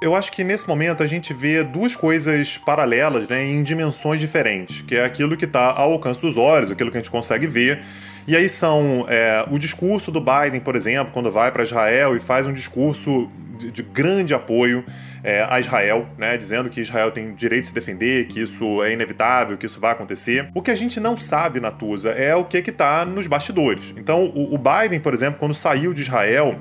Eu 0.00 0.14
acho 0.14 0.30
que 0.30 0.44
nesse 0.44 0.68
momento 0.68 1.02
a 1.02 1.06
gente 1.08 1.34
vê 1.34 1.64
duas 1.64 1.96
coisas 1.96 2.58
paralelas 2.58 3.26
né, 3.26 3.44
em 3.44 3.60
dimensões 3.60 4.20
diferentes, 4.20 4.82
que 4.82 4.94
é 4.94 5.04
aquilo 5.04 5.36
que 5.36 5.46
está 5.46 5.72
ao 5.72 5.92
alcance 5.92 6.20
dos 6.20 6.36
olhos, 6.36 6.70
aquilo 6.70 6.92
que 6.92 6.98
a 6.98 7.00
gente 7.00 7.10
consegue 7.10 7.48
ver, 7.48 7.82
e 8.26 8.36
aí 8.36 8.48
são 8.48 9.06
é, 9.08 9.44
o 9.50 9.58
discurso 9.58 10.10
do 10.10 10.20
Biden, 10.20 10.60
por 10.60 10.76
exemplo, 10.76 11.12
quando 11.12 11.30
vai 11.30 11.50
para 11.50 11.62
Israel 11.62 12.16
e 12.16 12.20
faz 12.20 12.46
um 12.46 12.52
discurso 12.52 13.30
de, 13.58 13.70
de 13.70 13.82
grande 13.82 14.34
apoio 14.34 14.84
é, 15.24 15.46
a 15.48 15.60
Israel, 15.60 16.08
né, 16.18 16.36
dizendo 16.36 16.68
que 16.68 16.80
Israel 16.80 17.10
tem 17.10 17.34
direito 17.34 17.62
de 17.62 17.68
se 17.68 17.74
defender, 17.74 18.26
que 18.26 18.40
isso 18.40 18.82
é 18.82 18.92
inevitável, 18.92 19.56
que 19.56 19.66
isso 19.66 19.80
vai 19.80 19.92
acontecer. 19.92 20.48
O 20.54 20.60
que 20.60 20.70
a 20.70 20.74
gente 20.74 20.98
não 20.98 21.16
sabe, 21.16 21.60
Natuza, 21.60 22.10
é 22.10 22.34
o 22.34 22.44
que 22.44 22.58
está 22.58 23.04
nos 23.04 23.26
bastidores. 23.26 23.94
Então, 23.96 24.24
o, 24.34 24.54
o 24.54 24.58
Biden, 24.58 25.00
por 25.00 25.14
exemplo, 25.14 25.38
quando 25.38 25.54
saiu 25.54 25.94
de 25.94 26.02
Israel, 26.02 26.58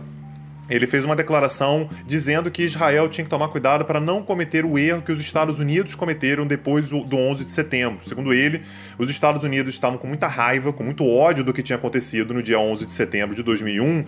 ele 0.71 0.87
fez 0.87 1.03
uma 1.03 1.15
declaração 1.15 1.89
dizendo 2.05 2.49
que 2.49 2.63
Israel 2.63 3.09
tinha 3.09 3.25
que 3.25 3.29
tomar 3.29 3.49
cuidado 3.49 3.83
para 3.83 3.99
não 3.99 4.23
cometer 4.23 4.63
o 4.63 4.79
erro 4.79 5.01
que 5.01 5.11
os 5.11 5.19
Estados 5.19 5.59
Unidos 5.59 5.95
cometeram 5.95 6.47
depois 6.47 6.87
do 6.87 7.17
11 7.17 7.43
de 7.43 7.51
setembro. 7.51 7.99
Segundo 8.07 8.33
ele, 8.33 8.61
os 8.97 9.09
Estados 9.09 9.43
Unidos 9.43 9.73
estavam 9.73 9.97
com 9.97 10.07
muita 10.07 10.27
raiva, 10.27 10.71
com 10.71 10.83
muito 10.83 11.05
ódio 11.05 11.43
do 11.43 11.53
que 11.53 11.61
tinha 11.61 11.75
acontecido 11.75 12.33
no 12.33 12.41
dia 12.41 12.57
11 12.57 12.85
de 12.85 12.93
setembro 12.93 13.35
de 13.35 13.43
2001 13.43 14.05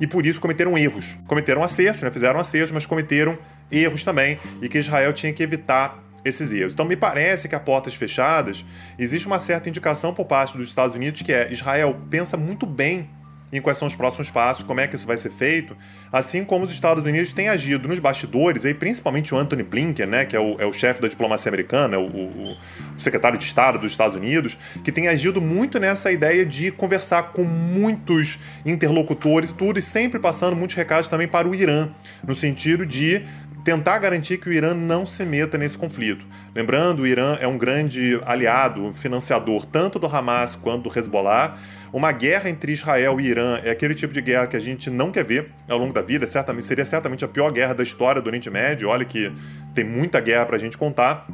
e 0.00 0.06
por 0.06 0.26
isso 0.26 0.40
cometeram 0.40 0.76
erros. 0.76 1.16
Cometeram 1.26 1.62
acertos, 1.62 2.00
né? 2.00 2.10
fizeram 2.10 2.40
acertos, 2.40 2.70
mas 2.70 2.86
cometeram 2.86 3.38
erros 3.70 4.02
também 4.02 4.38
e 4.62 4.68
que 4.68 4.78
Israel 4.78 5.12
tinha 5.12 5.32
que 5.32 5.42
evitar 5.42 6.02
esses 6.24 6.50
erros. 6.50 6.72
Então 6.72 6.86
me 6.86 6.96
parece 6.96 7.48
que 7.48 7.54
a 7.54 7.60
portas 7.60 7.94
fechadas 7.94 8.64
existe 8.98 9.26
uma 9.26 9.38
certa 9.38 9.68
indicação 9.68 10.14
por 10.14 10.24
parte 10.24 10.56
dos 10.56 10.68
Estados 10.68 10.94
Unidos 10.94 11.22
que 11.22 11.32
é 11.32 11.52
Israel 11.52 11.96
pensa 12.10 12.36
muito 12.36 12.66
bem 12.66 13.08
em 13.52 13.60
quais 13.60 13.78
são 13.78 13.86
os 13.86 13.94
próximos 13.94 14.30
passos, 14.30 14.64
como 14.64 14.80
é 14.80 14.88
que 14.88 14.96
isso 14.96 15.06
vai 15.06 15.16
ser 15.16 15.30
feito, 15.30 15.76
assim 16.12 16.44
como 16.44 16.64
os 16.64 16.72
Estados 16.72 17.04
Unidos 17.04 17.32
têm 17.32 17.48
agido 17.48 17.86
nos 17.88 17.98
bastidores, 17.98 18.64
aí 18.64 18.74
principalmente 18.74 19.34
o 19.34 19.38
Anthony 19.38 19.62
Blinken, 19.62 20.06
né, 20.06 20.24
que 20.24 20.34
é 20.34 20.40
o, 20.40 20.60
é 20.60 20.66
o 20.66 20.72
chefe 20.72 21.00
da 21.00 21.08
diplomacia 21.08 21.48
americana, 21.48 21.94
é 21.94 21.98
o, 21.98 22.06
o, 22.06 22.42
o, 22.42 22.56
secretário 22.98 23.38
de 23.38 23.44
Estado 23.44 23.78
dos 23.78 23.92
Estados 23.92 24.16
Unidos, 24.16 24.58
que 24.82 24.90
tem 24.90 25.06
agido 25.06 25.40
muito 25.40 25.78
nessa 25.78 26.10
ideia 26.10 26.44
de 26.44 26.72
conversar 26.72 27.24
com 27.24 27.44
muitos 27.44 28.38
interlocutores, 28.64 29.52
tudo, 29.52 29.78
e 29.78 29.82
sempre 29.82 30.18
passando 30.18 30.56
muitos 30.56 30.74
recados 30.76 31.08
também 31.08 31.28
para 31.28 31.46
o 31.46 31.54
Irã, 31.54 31.88
no 32.26 32.34
sentido 32.34 32.84
de 32.84 33.22
tentar 33.62 33.98
garantir 33.98 34.38
que 34.38 34.48
o 34.48 34.52
Irã 34.52 34.74
não 34.74 35.04
se 35.04 35.24
meta 35.24 35.58
nesse 35.58 35.76
conflito. 35.76 36.24
Lembrando, 36.54 37.02
o 37.02 37.06
Irã 37.06 37.36
é 37.40 37.46
um 37.46 37.58
grande 37.58 38.18
aliado, 38.24 38.92
financiador 38.92 39.66
tanto 39.66 39.98
do 39.98 40.06
Hamas 40.06 40.54
quanto 40.54 40.88
do 40.88 40.98
Hezbollah, 40.98 41.58
uma 41.96 42.12
guerra 42.12 42.50
entre 42.50 42.72
Israel 42.72 43.18
e 43.18 43.26
Irã 43.26 43.58
é 43.64 43.70
aquele 43.70 43.94
tipo 43.94 44.12
de 44.12 44.20
guerra 44.20 44.46
que 44.46 44.54
a 44.54 44.60
gente 44.60 44.90
não 44.90 45.10
quer 45.10 45.24
ver 45.24 45.50
ao 45.66 45.78
longo 45.78 45.94
da 45.94 46.02
vida. 46.02 46.26
Certamente, 46.26 46.66
seria 46.66 46.84
certamente 46.84 47.24
a 47.24 47.28
pior 47.28 47.50
guerra 47.50 47.72
da 47.72 47.82
história 47.82 48.20
do 48.20 48.26
Oriente 48.26 48.50
Médio. 48.50 48.90
Olha 48.90 49.02
que 49.02 49.32
tem 49.74 49.82
muita 49.82 50.20
guerra 50.20 50.44
para 50.44 50.56
a 50.56 50.58
gente 50.58 50.76
contar. 50.76 51.26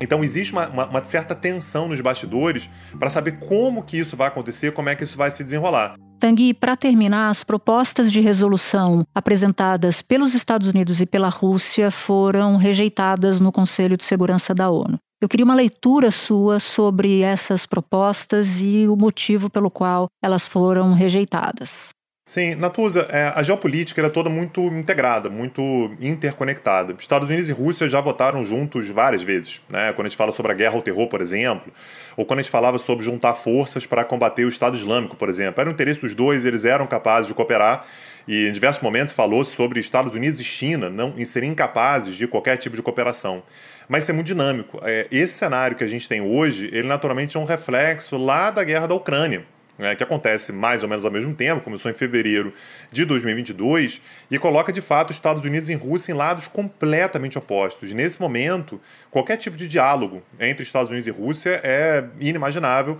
Então 0.00 0.24
existe 0.24 0.52
uma, 0.52 0.66
uma, 0.70 0.86
uma 0.86 1.04
certa 1.04 1.36
tensão 1.36 1.86
nos 1.86 2.00
bastidores 2.00 2.68
para 2.98 3.08
saber 3.08 3.38
como 3.38 3.80
que 3.80 3.96
isso 3.96 4.16
vai 4.16 4.26
acontecer, 4.26 4.72
como 4.72 4.88
é 4.88 4.96
que 4.96 5.04
isso 5.04 5.16
vai 5.16 5.30
se 5.30 5.44
desenrolar. 5.44 5.94
Tanguy, 6.18 6.52
para 6.52 6.76
terminar, 6.76 7.28
as 7.28 7.44
propostas 7.44 8.10
de 8.10 8.20
resolução 8.20 9.06
apresentadas 9.14 10.02
pelos 10.02 10.34
Estados 10.34 10.66
Unidos 10.66 11.00
e 11.00 11.06
pela 11.06 11.28
Rússia 11.28 11.92
foram 11.92 12.56
rejeitadas 12.56 13.38
no 13.38 13.52
Conselho 13.52 13.96
de 13.96 14.04
Segurança 14.04 14.52
da 14.52 14.68
ONU. 14.68 14.98
Eu 15.20 15.28
queria 15.28 15.44
uma 15.44 15.54
leitura 15.54 16.12
sua 16.12 16.60
sobre 16.60 17.22
essas 17.22 17.66
propostas 17.66 18.60
e 18.60 18.86
o 18.86 18.94
motivo 18.94 19.50
pelo 19.50 19.68
qual 19.68 20.06
elas 20.22 20.46
foram 20.46 20.94
rejeitadas. 20.94 21.88
Sim, 22.24 22.54
Natuza, 22.54 23.00
é, 23.10 23.32
a 23.34 23.42
geopolítica 23.42 24.00
é 24.00 24.08
toda 24.10 24.30
muito 24.30 24.60
integrada, 24.60 25.28
muito 25.28 25.62
interconectada. 25.98 26.94
Estados 26.96 27.28
Unidos 27.28 27.48
e 27.48 27.52
Rússia 27.52 27.88
já 27.88 28.00
votaram 28.00 28.44
juntos 28.44 28.88
várias 28.90 29.22
vezes, 29.22 29.60
né? 29.68 29.92
Quando 29.94 30.06
a 30.06 30.08
gente 30.10 30.16
fala 30.18 30.30
sobre 30.30 30.52
a 30.52 30.54
guerra 30.54 30.76
ao 30.76 30.82
terror, 30.82 31.08
por 31.08 31.20
exemplo, 31.20 31.72
ou 32.16 32.24
quando 32.24 32.38
a 32.38 32.42
gente 32.42 32.50
falava 32.52 32.78
sobre 32.78 33.04
juntar 33.04 33.34
forças 33.34 33.86
para 33.86 34.04
combater 34.04 34.44
o 34.44 34.48
Estado 34.48 34.76
Islâmico, 34.76 35.16
por 35.16 35.28
exemplo. 35.28 35.60
Era 35.60 35.70
o 35.70 35.72
interesse 35.72 36.02
dos 36.02 36.14
dois, 36.14 36.44
eles 36.44 36.64
eram 36.64 36.86
capazes 36.86 37.26
de 37.26 37.34
cooperar 37.34 37.84
e 38.28 38.46
em 38.46 38.52
diversos 38.52 38.82
momentos 38.82 39.14
falou 39.14 39.42
sobre 39.42 39.80
Estados 39.80 40.12
Unidos 40.12 40.38
e 40.38 40.44
China 40.44 40.90
não 40.90 41.14
serem 41.24 41.50
incapazes 41.50 42.14
de 42.14 42.26
qualquer 42.28 42.58
tipo 42.58 42.76
de 42.76 42.82
cooperação 42.82 43.42
mas 43.88 44.02
isso 44.02 44.12
é 44.12 44.14
muito 44.14 44.26
dinâmico. 44.26 44.80
É, 44.82 45.06
esse 45.10 45.34
cenário 45.34 45.76
que 45.76 45.84
a 45.84 45.86
gente 45.86 46.08
tem 46.08 46.20
hoje, 46.20 46.68
ele 46.72 46.86
naturalmente 46.86 47.36
é 47.36 47.40
um 47.40 47.44
reflexo 47.44 48.16
lá 48.16 48.50
da 48.50 48.62
guerra 48.62 48.86
da 48.86 48.94
Ucrânia. 48.94 49.44
Né, 49.78 49.94
que 49.94 50.02
acontece 50.02 50.52
mais 50.52 50.82
ou 50.82 50.88
menos 50.88 51.04
ao 51.04 51.10
mesmo 51.10 51.32
tempo, 51.32 51.62
começou 51.62 51.88
em 51.88 51.94
fevereiro 51.94 52.52
de 52.90 53.04
2022, 53.04 54.02
e 54.28 54.36
coloca 54.36 54.72
de 54.72 54.80
fato 54.80 55.10
os 55.10 55.16
Estados 55.16 55.44
Unidos 55.44 55.70
e 55.70 55.74
Rússia 55.74 56.10
em 56.10 56.16
lados 56.16 56.48
completamente 56.48 57.38
opostos. 57.38 57.92
Nesse 57.92 58.20
momento, 58.20 58.80
qualquer 59.08 59.36
tipo 59.36 59.56
de 59.56 59.68
diálogo 59.68 60.20
entre 60.40 60.64
Estados 60.64 60.90
Unidos 60.90 61.06
e 61.06 61.12
Rússia 61.12 61.60
é 61.62 62.04
inimaginável. 62.18 62.98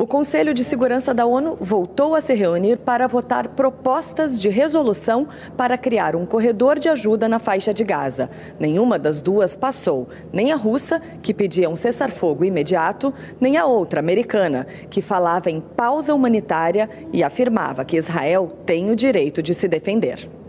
O 0.00 0.06
Conselho 0.06 0.54
de 0.54 0.64
Segurança 0.64 1.12
da 1.12 1.26
ONU 1.26 1.58
voltou 1.60 2.14
a 2.14 2.22
se 2.22 2.32
reunir 2.32 2.78
para 2.78 3.06
votar 3.06 3.48
propostas 3.48 4.40
de 4.40 4.48
resolução 4.48 5.28
para 5.58 5.76
criar 5.76 6.16
um 6.16 6.24
corredor 6.24 6.78
de 6.78 6.88
ajuda 6.88 7.28
na 7.28 7.38
faixa 7.38 7.74
de 7.74 7.84
Gaza. 7.84 8.30
Nenhuma 8.58 8.98
das 8.98 9.20
duas 9.20 9.56
passou, 9.56 10.08
nem 10.32 10.52
a 10.52 10.56
russa, 10.56 11.02
que 11.20 11.34
pedia 11.34 11.68
um 11.68 11.76
cessar-fogo 11.76 12.46
imediato, 12.46 13.12
nem 13.38 13.58
a 13.58 13.66
outra, 13.66 14.00
americana, 14.00 14.66
que 14.88 15.02
falava 15.02 15.50
em 15.50 15.60
pausa 15.60 16.14
humanitária 16.14 16.88
e 17.12 17.22
afirmava 17.22 17.84
que 17.84 17.98
Israel 17.98 18.50
tem 18.64 18.90
o 18.90 18.96
direito 18.96 19.42
de 19.42 19.52
se 19.52 19.68
defender. 19.68 20.39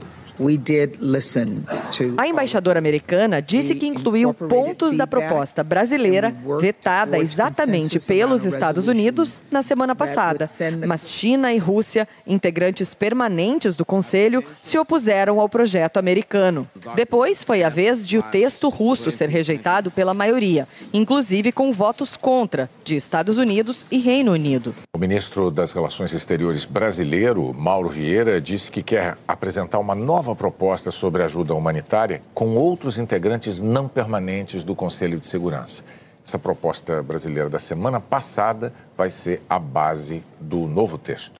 A 2.18 2.28
embaixadora 2.28 2.80
americana 2.80 3.42
disse 3.42 3.76
que 3.76 3.88
incluiu 3.88 4.34
pontos 4.34 4.96
da 4.96 5.06
proposta 5.06 5.64
brasileira, 5.64 6.34
vetada 6.60 7.18
exatamente 7.18 8.00
pelos 8.00 8.46
Estados 8.46 8.88
Unidos 8.88 9.44
na 9.52 9.62
semana 9.62 9.96
passada. 9.96 10.46
Mas 10.88 11.10
China 11.10 11.54
e 11.54 11.58
Rússia, 11.58 12.08
integrantes 12.26 12.94
permanentes 12.94 13.76
do 13.76 13.86
Conselho, 13.86 14.44
se 14.62 14.78
opuseram 14.78 15.40
ao 15.40 15.50
projeto 15.50 15.98
americano. 15.98 16.68
Depois 16.96 17.44
foi 17.44 17.64
a 17.64 17.70
vez 17.70 18.08
de 18.08 18.18
o 18.18 18.24
texto 18.24 18.70
russo 18.70 19.12
ser 19.12 19.30
rejeitado 19.30 19.92
pela 19.92 20.14
maioria, 20.14 20.68
inclusive 20.94 21.52
com 21.52 21.74
votos 21.74 22.16
contra 22.16 22.70
de 22.84 22.96
Estados 22.96 23.38
Unidos 23.38 23.86
e 23.92 23.98
Reino 23.98 24.32
Unido. 24.32 24.74
O 24.94 25.00
ministro 25.00 25.50
das 25.50 25.72
Relações 25.72 26.14
Exteriores 26.14 26.66
brasileiro, 26.66 27.54
Mauro 27.54 27.90
Vieira, 27.90 28.40
disse 28.40 28.72
que 28.72 28.84
quer 28.84 29.18
apresentar 29.28 29.80
uma 29.80 29.96
nova 29.96 30.21
nova 30.22 30.36
proposta 30.36 30.92
sobre 30.92 31.24
ajuda 31.24 31.56
humanitária 31.56 32.22
com 32.32 32.56
outros 32.56 33.00
integrantes 33.00 33.60
não 33.60 33.88
permanentes 33.88 34.64
do 34.64 34.76
Conselho 34.76 35.20
de 35.20 35.26
Segurança. 35.26 35.84
Essa 36.24 36.38
proposta 36.38 37.02
brasileira 37.02 37.50
da 37.50 37.58
semana 37.58 38.00
passada 38.00 38.72
vai 38.96 39.10
ser 39.10 39.42
a 39.50 39.58
base 39.58 40.24
do 40.40 40.68
novo 40.68 41.00
texto. 41.00 41.34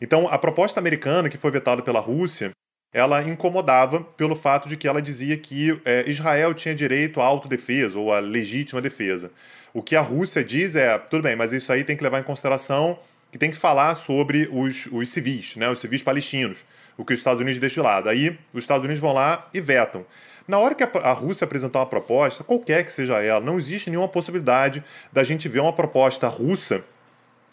Então, 0.00 0.28
a 0.28 0.38
proposta 0.38 0.78
americana, 0.78 1.28
que 1.28 1.36
foi 1.36 1.50
vetada 1.50 1.82
pela 1.82 1.98
Rússia, 1.98 2.52
ela 2.94 3.24
incomodava 3.24 4.02
pelo 4.02 4.36
fato 4.36 4.68
de 4.68 4.76
que 4.76 4.86
ela 4.86 5.02
dizia 5.02 5.36
que 5.36 5.76
é, 5.84 6.08
Israel 6.08 6.54
tinha 6.54 6.76
direito 6.76 7.20
à 7.20 7.24
autodefesa 7.24 7.98
ou 7.98 8.14
à 8.14 8.20
legítima 8.20 8.80
defesa. 8.80 9.32
O 9.74 9.82
que 9.82 9.96
a 9.96 10.00
Rússia 10.00 10.44
diz 10.44 10.76
é, 10.76 10.96
tudo 10.96 11.24
bem, 11.24 11.34
mas 11.34 11.52
isso 11.52 11.72
aí 11.72 11.82
tem 11.82 11.96
que 11.96 12.04
levar 12.04 12.20
em 12.20 12.22
consideração 12.22 13.00
que 13.32 13.36
tem 13.36 13.50
que 13.50 13.56
falar 13.56 13.96
sobre 13.96 14.48
os, 14.52 14.86
os 14.92 15.08
civis, 15.08 15.56
né, 15.56 15.68
os 15.68 15.80
civis 15.80 16.04
palestinos 16.04 16.64
o 16.98 17.04
que 17.04 17.14
os 17.14 17.20
Estados 17.20 17.40
Unidos 17.40 17.58
deixam 17.58 17.82
de 17.82 17.88
lado. 17.88 18.08
Aí 18.10 18.36
os 18.52 18.64
Estados 18.64 18.84
Unidos 18.84 19.00
vão 19.00 19.14
lá 19.14 19.48
e 19.54 19.60
vetam. 19.60 20.04
Na 20.46 20.58
hora 20.58 20.74
que 20.74 20.82
a 20.82 21.12
Rússia 21.12 21.44
apresentar 21.44 21.78
uma 21.78 21.86
proposta, 21.86 22.42
qualquer 22.42 22.84
que 22.84 22.92
seja 22.92 23.22
ela, 23.22 23.40
não 23.40 23.56
existe 23.56 23.88
nenhuma 23.88 24.08
possibilidade 24.08 24.82
da 25.12 25.22
gente 25.22 25.48
ver 25.48 25.60
uma 25.60 25.72
proposta 25.72 26.26
russa 26.26 26.82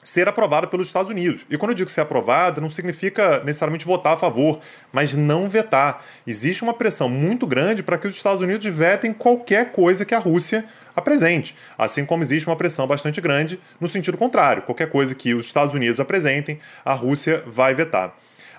ser 0.06 0.30
aprovada 0.30 0.68
pelos 0.68 0.88
Estados 0.88 1.10
Unidos. 1.10 1.46
E 1.50 1.58
quando 1.58 1.72
eu 1.72 1.76
digo 1.76 1.90
ser 1.90 2.02
aprovada, 2.02 2.62
não 2.62 2.70
significa 2.70 3.44
necessariamente 3.44 3.86
votar 3.86 4.14
a 4.14 4.18
favor, 4.18 4.62
mas 4.94 5.14
não 5.14 5.50
vetar. 5.50 6.06
Existe 6.26 6.64
uma 6.64 6.74
pressão 6.74 7.10
muito 7.10 7.48
grande 7.48 7.82
para 7.82 7.98
que 7.98 8.08
os 8.08 8.16
Estados 8.16 8.42
Unidos 8.42 8.66
vetem 8.68 9.12
qualquer 9.12 9.72
coisa 9.72 10.06
que 10.06 10.14
a 10.14 10.20
Rússia 10.20 10.64
apresente. 10.96 11.56
Assim 11.78 12.06
como 12.06 12.24
existe 12.24 12.48
uma 12.48 12.56
pressão 12.56 12.88
bastante 12.88 13.20
grande 13.20 13.60
no 13.82 13.90
sentido 13.90 14.16
contrário. 14.16 14.62
Qualquer 14.62 14.90
coisa 14.90 15.14
que 15.16 15.34
os 15.34 15.48
Estados 15.48 15.74
Unidos 15.74 16.00
apresentem, 16.00 16.60
a 16.86 16.94
Rússia 16.94 17.44
vai 17.48 17.74
vetar. 17.74 18.16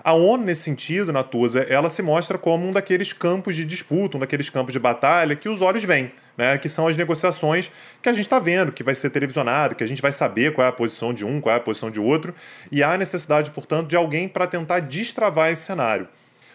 A 0.07 0.13
ONU, 0.13 0.45
nesse 0.45 0.61
sentido, 0.61 1.11
Natuza, 1.11 1.63
ela 1.63 1.89
se 1.89 2.01
mostra 2.01 2.37
como 2.37 2.65
um 2.65 2.71
daqueles 2.71 3.11
campos 3.11 3.57
de 3.57 3.65
disputa, 3.65 4.15
um 4.15 4.21
daqueles 4.21 4.49
campos 4.49 4.71
de 4.71 4.79
batalha 4.79 5.35
que 5.35 5.49
os 5.49 5.61
olhos 5.61 5.83
veem. 5.83 6.13
Né, 6.37 6.57
que 6.57 6.69
são 6.69 6.87
as 6.87 6.95
negociações 6.95 7.71
que 7.99 8.07
a 8.07 8.13
gente 8.13 8.23
está 8.23 8.39
vendo, 8.39 8.71
que 8.71 8.83
vai 8.83 8.93
ser 8.93 9.09
televisionado, 9.09 9.75
que 9.75 9.83
a 9.83 9.87
gente 9.87 10.01
vai 10.01 10.13
saber 10.13 10.53
qual 10.53 10.65
é 10.65 10.69
a 10.69 10.71
posição 10.71 11.11
de 11.11 11.25
um, 11.25 11.41
qual 11.41 11.53
é 11.53 11.57
a 11.57 11.59
posição 11.59 11.89
de 11.89 11.99
outro, 11.99 12.33
e 12.71 12.83
há 12.83 12.95
necessidade, 12.95 13.49
portanto, 13.49 13.87
de 13.87 13.95
alguém 13.95 14.29
para 14.29 14.45
tentar 14.45 14.81
destravar 14.81 15.51
esse 15.51 15.63
cenário. 15.63 16.07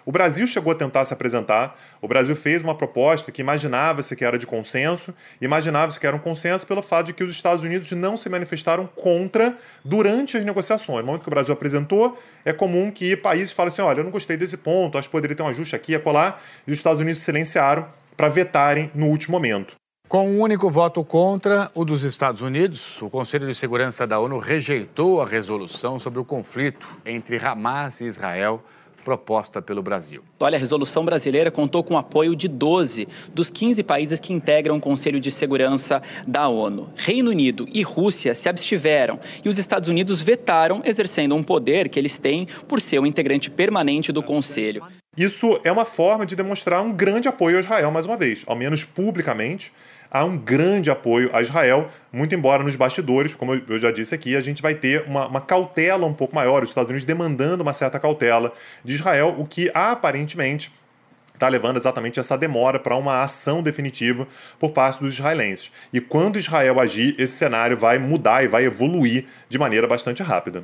O 0.04 0.12
Brasil 0.12 0.46
chegou 0.46 0.72
a 0.72 0.74
tentar 0.74 1.04
se 1.04 1.12
apresentar. 1.12 1.78
O 2.00 2.08
Brasil 2.08 2.34
fez 2.34 2.62
uma 2.62 2.74
proposta 2.74 3.30
que 3.30 3.40
imaginava-se 3.40 4.16
que 4.16 4.24
era 4.24 4.38
de 4.38 4.46
consenso, 4.46 5.14
imaginava-se 5.40 5.98
que 5.98 6.06
era 6.06 6.16
um 6.16 6.18
consenso 6.18 6.66
pelo 6.66 6.82
fato 6.82 7.06
de 7.06 7.12
que 7.12 7.22
os 7.22 7.30
Estados 7.30 7.64
Unidos 7.64 7.90
não 7.92 8.16
se 8.16 8.28
manifestaram 8.28 8.86
contra 8.86 9.56
durante 9.84 10.36
as 10.36 10.44
negociações. 10.44 11.00
No 11.00 11.06
momento 11.06 11.22
que 11.22 11.28
o 11.28 11.30
Brasil 11.30 11.54
apresentou, 11.54 12.20
é 12.44 12.52
comum 12.52 12.90
que 12.90 13.16
países 13.16 13.52
falem 13.52 13.68
assim: 13.68 13.82
olha, 13.82 14.00
eu 14.00 14.04
não 14.04 14.10
gostei 14.10 14.36
desse 14.36 14.56
ponto, 14.56 14.98
acho 14.98 15.08
que 15.08 15.12
poderia 15.12 15.36
ter 15.36 15.42
um 15.42 15.48
ajuste 15.48 15.76
aqui 15.76 15.92
e 15.92 15.96
acolá, 15.96 16.38
e 16.66 16.72
os 16.72 16.78
Estados 16.78 17.00
Unidos 17.00 17.22
silenciaram 17.22 17.86
para 18.16 18.28
vetarem 18.28 18.90
no 18.94 19.06
último 19.06 19.36
momento. 19.36 19.74
Com 20.08 20.28
um 20.28 20.40
único 20.40 20.70
voto 20.70 21.02
contra, 21.02 21.70
o 21.74 21.86
dos 21.86 22.02
Estados 22.02 22.42
Unidos, 22.42 23.00
o 23.00 23.08
Conselho 23.08 23.46
de 23.46 23.54
Segurança 23.54 24.06
da 24.06 24.20
ONU 24.20 24.38
rejeitou 24.38 25.22
a 25.22 25.26
resolução 25.26 25.98
sobre 25.98 26.20
o 26.20 26.24
conflito 26.24 26.86
entre 27.06 27.38
Hamas 27.38 28.02
e 28.02 28.04
Israel 28.04 28.62
proposta 29.04 29.60
pelo 29.60 29.82
Brasil. 29.82 30.22
Olha, 30.40 30.56
a 30.56 30.58
resolução 30.58 31.04
brasileira 31.04 31.50
contou 31.50 31.82
com 31.82 31.94
o 31.94 31.98
apoio 31.98 32.34
de 32.34 32.48
12 32.48 33.08
dos 33.32 33.50
15 33.50 33.82
países 33.82 34.20
que 34.20 34.32
integram 34.32 34.76
o 34.76 34.80
Conselho 34.80 35.20
de 35.20 35.30
Segurança 35.30 36.02
da 36.26 36.48
ONU. 36.48 36.90
Reino 36.96 37.30
Unido 37.30 37.68
e 37.72 37.82
Rússia 37.82 38.34
se 38.34 38.48
abstiveram 38.48 39.18
e 39.44 39.48
os 39.48 39.58
Estados 39.58 39.88
Unidos 39.88 40.20
vetaram, 40.20 40.82
exercendo 40.84 41.34
um 41.34 41.42
poder 41.42 41.88
que 41.88 41.98
eles 41.98 42.18
têm 42.18 42.46
por 42.66 42.80
ser 42.80 42.98
um 42.98 43.06
integrante 43.06 43.50
permanente 43.50 44.12
do 44.12 44.22
Conselho. 44.22 44.84
Isso 45.16 45.60
é 45.62 45.70
uma 45.70 45.84
forma 45.84 46.24
de 46.24 46.34
demonstrar 46.34 46.80
um 46.80 46.90
grande 46.90 47.28
apoio 47.28 47.58
a 47.58 47.60
Israel, 47.60 47.90
mais 47.90 48.06
uma 48.06 48.16
vez, 48.16 48.42
ao 48.46 48.56
menos 48.56 48.82
publicamente 48.82 49.70
há 50.12 50.24
um 50.26 50.36
grande 50.36 50.90
apoio 50.90 51.30
a 51.32 51.40
Israel, 51.40 51.88
muito 52.12 52.34
embora 52.34 52.62
nos 52.62 52.76
bastidores, 52.76 53.34
como 53.34 53.54
eu 53.54 53.78
já 53.78 53.90
disse 53.90 54.14
aqui, 54.14 54.36
a 54.36 54.42
gente 54.42 54.60
vai 54.60 54.74
ter 54.74 55.04
uma, 55.06 55.26
uma 55.26 55.40
cautela 55.40 56.06
um 56.06 56.12
pouco 56.12 56.34
maior, 56.34 56.62
os 56.62 56.68
Estados 56.68 56.90
Unidos 56.90 57.06
demandando 57.06 57.62
uma 57.62 57.72
certa 57.72 57.98
cautela 57.98 58.52
de 58.84 58.94
Israel, 58.94 59.34
o 59.38 59.46
que 59.46 59.70
aparentemente 59.72 60.70
está 61.32 61.48
levando 61.48 61.78
exatamente 61.78 62.20
essa 62.20 62.36
demora 62.36 62.78
para 62.78 62.94
uma 62.94 63.22
ação 63.22 63.62
definitiva 63.62 64.28
por 64.60 64.70
parte 64.70 65.00
dos 65.00 65.14
israelenses. 65.14 65.72
E 65.92 66.00
quando 66.00 66.38
Israel 66.38 66.78
agir, 66.78 67.16
esse 67.18 67.36
cenário 67.36 67.76
vai 67.76 67.98
mudar 67.98 68.44
e 68.44 68.48
vai 68.48 68.64
evoluir 68.64 69.24
de 69.48 69.58
maneira 69.58 69.88
bastante 69.88 70.22
rápida. 70.22 70.62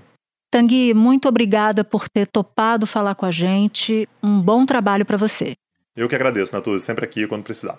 Tanguy, 0.50 0.94
muito 0.94 1.26
obrigada 1.26 1.82
por 1.82 2.08
ter 2.08 2.26
topado 2.26 2.86
falar 2.86 3.14
com 3.14 3.26
a 3.26 3.30
gente. 3.30 4.08
Um 4.22 4.40
bom 4.40 4.64
trabalho 4.64 5.04
para 5.04 5.16
você. 5.16 5.54
Eu 5.96 6.08
que 6.08 6.14
agradeço, 6.14 6.54
Natuza, 6.54 6.84
sempre 6.84 7.04
aqui 7.04 7.26
quando 7.26 7.42
precisar. 7.42 7.78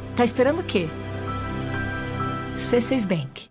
Tá 0.15 0.25
esperando 0.25 0.59
o 0.59 0.63
quê? 0.63 0.89
C6 2.57 3.07
Bank. 3.07 3.49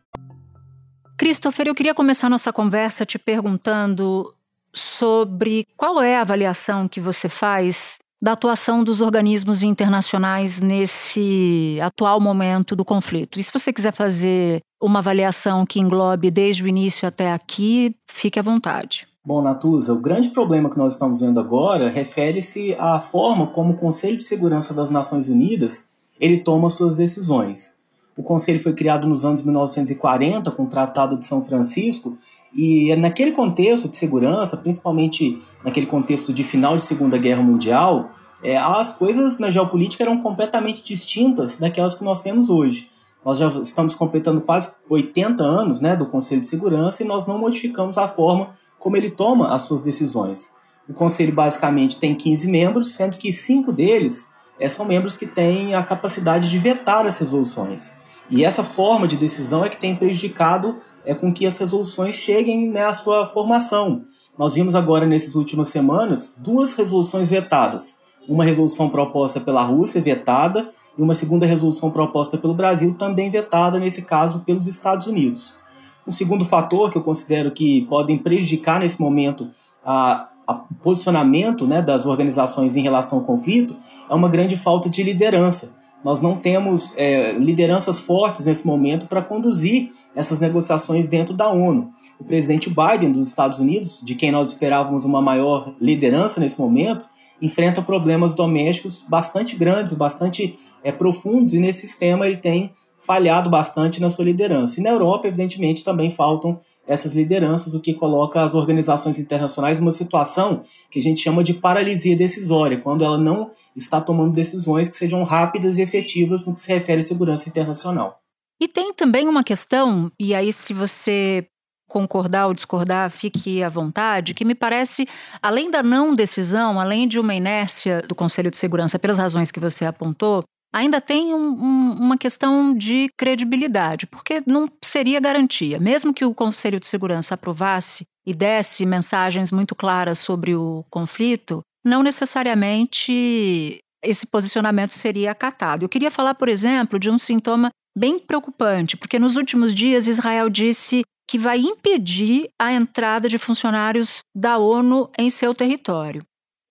Christopher, 1.16 1.68
eu 1.68 1.75
queria 1.75 1.94
começar 1.94 2.29
nossa 2.29 2.53
conversa 2.53 3.07
te 3.07 3.18
perguntando 3.18 4.33
sobre 4.73 5.66
qual 5.77 6.01
é 6.03 6.16
a 6.16 6.20
avaliação 6.20 6.87
que 6.87 7.01
você 7.01 7.29
faz 7.29 7.99
da 8.23 8.33
atuação 8.33 8.85
dos 8.85 9.01
organismos 9.01 9.62
internacionais 9.62 10.61
nesse 10.61 11.79
atual 11.83 12.20
momento 12.20 12.77
do 12.77 12.85
conflito. 12.85 13.40
E 13.40 13.42
se 13.42 13.53
você 13.53 13.73
quiser 13.73 13.92
fazer 13.92 14.61
uma 14.81 14.99
avaliação 14.99 15.64
que 15.64 15.81
englobe 15.81 16.31
desde 16.31 16.62
o 16.62 16.68
início 16.68 17.09
até 17.09 17.33
aqui, 17.33 17.96
fique 18.11 18.38
à 18.38 18.42
vontade. 18.42 19.09
Bom, 19.25 19.40
Natuza, 19.40 19.94
o 19.94 20.01
grande 20.01 20.31
problema 20.31 20.68
que 20.68 20.79
nós 20.79 20.92
estamos 20.92 21.20
vendo 21.20 21.40
agora 21.40 21.88
refere-se 21.88 22.75
à 22.79 23.01
forma 23.01 23.46
como 23.46 23.73
o 23.73 23.79
Conselho 23.79 24.16
de 24.18 24.23
Segurança 24.23 24.75
das 24.75 24.90
Nações 24.90 25.29
Unidas 25.29 25.88
ele 26.20 26.38
toma 26.38 26.68
suas 26.70 26.96
decisões. 26.96 27.74
O 28.16 28.22
Conselho 28.22 28.61
foi 28.61 28.74
criado 28.74 29.09
nos 29.09 29.24
anos 29.24 29.42
1940 29.42 30.50
com 30.50 30.64
o 30.64 30.68
Tratado 30.68 31.18
de 31.18 31.24
São 31.24 31.42
Francisco 31.42 32.16
e 32.54 32.94
naquele 32.96 33.33
contexto 33.33 33.88
de 33.88 33.96
segurança, 33.96 34.56
principalmente 34.56 35.38
naquele 35.64 35.87
contexto 35.87 36.33
de 36.33 36.42
final 36.42 36.76
de 36.76 36.83
Segunda 36.83 37.16
Guerra 37.16 37.42
Mundial, 37.42 38.11
é, 38.42 38.56
as 38.56 38.92
coisas 38.92 39.38
na 39.38 39.50
geopolítica 39.50 40.02
eram 40.02 40.20
completamente 40.20 40.83
distintas 40.83 41.56
daquelas 41.56 41.94
que 41.94 42.04
nós 42.04 42.22
temos 42.22 42.50
hoje. 42.50 42.88
Nós 43.24 43.38
já 43.38 43.48
estamos 43.48 43.94
completando 43.94 44.40
quase 44.40 44.74
80 44.88 45.42
anos 45.42 45.80
né, 45.80 45.94
do 45.94 46.06
Conselho 46.06 46.40
de 46.40 46.46
Segurança 46.46 47.02
e 47.02 47.06
nós 47.06 47.26
não 47.26 47.38
modificamos 47.38 47.98
a 47.98 48.09
forma 48.09 48.50
como 48.78 48.96
ele 48.96 49.11
toma 49.11 49.54
as 49.54 49.62
suas 49.62 49.83
decisões. 49.83 50.52
O 50.88 50.94
Conselho 50.94 51.33
basicamente 51.33 51.98
tem 51.98 52.14
15 52.14 52.48
membros, 52.48 52.92
sendo 52.94 53.18
que 53.18 53.33
cinco 53.33 53.72
deles 53.72 54.26
é, 54.26 54.39
são 54.68 54.85
membros 54.85 55.16
que 55.16 55.27
têm 55.27 55.75
a 55.75 55.83
capacidade 55.83 56.51
de 56.51 56.59
vetar 56.59 57.07
as 57.07 57.18
resoluções. 57.18 57.92
E 58.31 58.44
essa 58.44 58.62
forma 58.62 59.09
de 59.09 59.16
decisão 59.16 59.64
é 59.64 59.68
que 59.68 59.81
tem 59.81 59.96
prejudicado 59.96 60.77
é 61.05 61.14
com 61.14 61.33
que 61.33 61.46
as 61.46 61.59
resoluções 61.59 62.14
cheguem 62.14 62.70
né, 62.70 62.85
à 62.85 62.94
sua 62.94 63.27
formação. 63.27 64.03
Nós 64.38 64.55
vimos 64.55 64.75
agora, 64.75 65.07
nessas 65.07 65.35
últimas 65.35 65.68
semanas, 65.68 66.35
duas 66.38 66.75
resoluções 66.75 67.31
vetadas. 67.31 67.96
Uma 68.29 68.44
resolução 68.44 68.88
proposta 68.88 69.40
pela 69.40 69.62
Rússia, 69.62 70.01
vetada, 70.01 70.70
e 70.96 71.03
uma 71.03 71.14
segunda 71.14 71.46
resolução 71.46 71.90
proposta 71.90 72.37
pelo 72.37 72.55
Brasil, 72.55 72.94
também 72.94 73.31
vetada, 73.31 73.79
nesse 73.79 74.03
caso, 74.03 74.44
pelos 74.44 74.66
Estados 74.66 75.07
Unidos. 75.07 75.59
Um 76.07 76.12
segundo 76.12 76.44
fator 76.44 76.90
que 76.90 76.99
eu 76.99 77.03
considero 77.03 77.51
que 77.51 77.87
podem 77.87 78.18
prejudicar 78.18 78.81
nesse 78.81 79.01
momento 79.01 79.49
a 79.85 80.29
posicionamento 80.54 81.66
né, 81.66 81.82
das 81.82 82.06
organizações 82.06 82.76
em 82.76 82.82
relação 82.82 83.18
ao 83.18 83.24
conflito 83.24 83.76
é 84.08 84.14
uma 84.14 84.28
grande 84.28 84.56
falta 84.56 84.88
de 84.88 85.02
liderança. 85.02 85.72
Nós 86.04 86.20
não 86.20 86.36
temos 86.36 86.96
é, 86.96 87.32
lideranças 87.32 88.00
fortes 88.00 88.46
nesse 88.46 88.66
momento 88.66 89.06
para 89.06 89.20
conduzir 89.20 89.90
essas 90.14 90.38
negociações 90.38 91.08
dentro 91.08 91.34
da 91.34 91.50
ONU. 91.50 91.90
O 92.18 92.24
presidente 92.24 92.70
Biden 92.70 93.12
dos 93.12 93.28
Estados 93.28 93.58
Unidos, 93.58 94.02
de 94.04 94.14
quem 94.14 94.32
nós 94.32 94.50
esperávamos 94.50 95.04
uma 95.04 95.20
maior 95.20 95.74
liderança 95.80 96.40
nesse 96.40 96.58
momento, 96.58 97.04
enfrenta 97.40 97.82
problemas 97.82 98.34
domésticos 98.34 99.04
bastante 99.08 99.56
grandes, 99.56 99.92
bastante 99.92 100.54
é, 100.82 100.90
profundos, 100.90 101.54
e 101.54 101.58
nesse 101.58 101.86
sistema 101.86 102.26
ele 102.26 102.36
tem 102.36 102.72
falhado 103.00 103.48
bastante 103.48 104.00
na 104.00 104.10
sua 104.10 104.24
liderança. 104.24 104.78
E 104.78 104.82
na 104.82 104.90
Europa, 104.90 105.26
evidentemente, 105.26 105.82
também 105.82 106.10
faltam 106.10 106.60
essas 106.86 107.14
lideranças, 107.14 107.74
o 107.74 107.80
que 107.80 107.94
coloca 107.94 108.42
as 108.42 108.54
organizações 108.54 109.18
internacionais 109.18 109.80
numa 109.80 109.92
situação 109.92 110.62
que 110.90 110.98
a 110.98 111.02
gente 111.02 111.20
chama 111.20 111.42
de 111.42 111.54
paralisia 111.54 112.16
decisória, 112.16 112.78
quando 112.78 113.04
ela 113.04 113.16
não 113.16 113.50
está 113.74 114.00
tomando 114.00 114.32
decisões 114.32 114.88
que 114.88 114.96
sejam 114.96 115.22
rápidas 115.22 115.78
e 115.78 115.82
efetivas 115.82 116.46
no 116.46 116.54
que 116.54 116.60
se 116.60 116.72
refere 116.72 117.00
à 117.00 117.02
segurança 117.02 117.48
internacional. 117.48 118.20
E 118.60 118.68
tem 118.68 118.92
também 118.92 119.26
uma 119.26 119.42
questão, 119.42 120.12
e 120.18 120.34
aí 120.34 120.52
se 120.52 120.74
você 120.74 121.46
concordar 121.88 122.46
ou 122.46 122.54
discordar, 122.54 123.10
fique 123.10 123.62
à 123.62 123.68
vontade, 123.68 124.32
que 124.34 124.44
me 124.44 124.54
parece, 124.54 125.08
além 125.42 125.70
da 125.70 125.82
não 125.82 126.14
decisão, 126.14 126.78
além 126.78 127.08
de 127.08 127.18
uma 127.18 127.34
inércia 127.34 128.02
do 128.02 128.14
Conselho 128.14 128.50
de 128.50 128.56
Segurança 128.56 128.98
pelas 128.98 129.18
razões 129.18 129.50
que 129.50 129.58
você 129.58 129.84
apontou, 129.84 130.44
ainda 130.72 131.00
tem 131.00 131.35
um, 131.35 131.52
um, 131.52 131.92
uma 131.92 132.18
questão 132.18 132.74
de 132.74 133.09
credibilidade, 133.16 134.06
porque 134.06 134.42
não 134.46 134.68
seria 134.85 135.20
garantia. 135.20 135.78
Mesmo 135.78 136.14
que 136.14 136.24
o 136.24 136.35
Conselho 136.35 136.80
de 136.80 136.87
Segurança 136.87 137.35
aprovasse 137.35 138.04
e 138.26 138.35
desse 138.35 138.87
mensagens 138.87 139.50
muito 139.50 139.74
claras 139.74 140.18
sobre 140.18 140.54
o 140.54 140.85
conflito, 140.90 141.62
não 141.85 142.02
necessariamente 142.02 143.80
esse 144.02 144.26
posicionamento 144.26 144.92
seria 144.92 145.33
acatado. 145.33 145.85
Eu 145.85 145.88
queria 145.88 146.11
falar, 146.11 146.35
por 146.35 146.48
exemplo, 146.48 146.98
de 146.98 147.11
um 147.11 147.18
sintoma 147.18 147.70
bem 147.96 148.18
preocupante, 148.18 148.96
porque 148.96 149.18
nos 149.18 149.37
últimos 149.37 149.74
dias 149.74 150.06
Israel 150.06 150.48
disse 150.48 151.02
que 151.28 151.38
vai 151.38 151.59
impedir 151.59 152.48
a 152.61 152.72
entrada 152.72 153.28
de 153.28 153.38
funcionários 153.38 154.18
da 154.35 154.59
ONU 154.59 155.11
em 155.18 155.30
seu 155.30 155.54
território. 155.54 156.24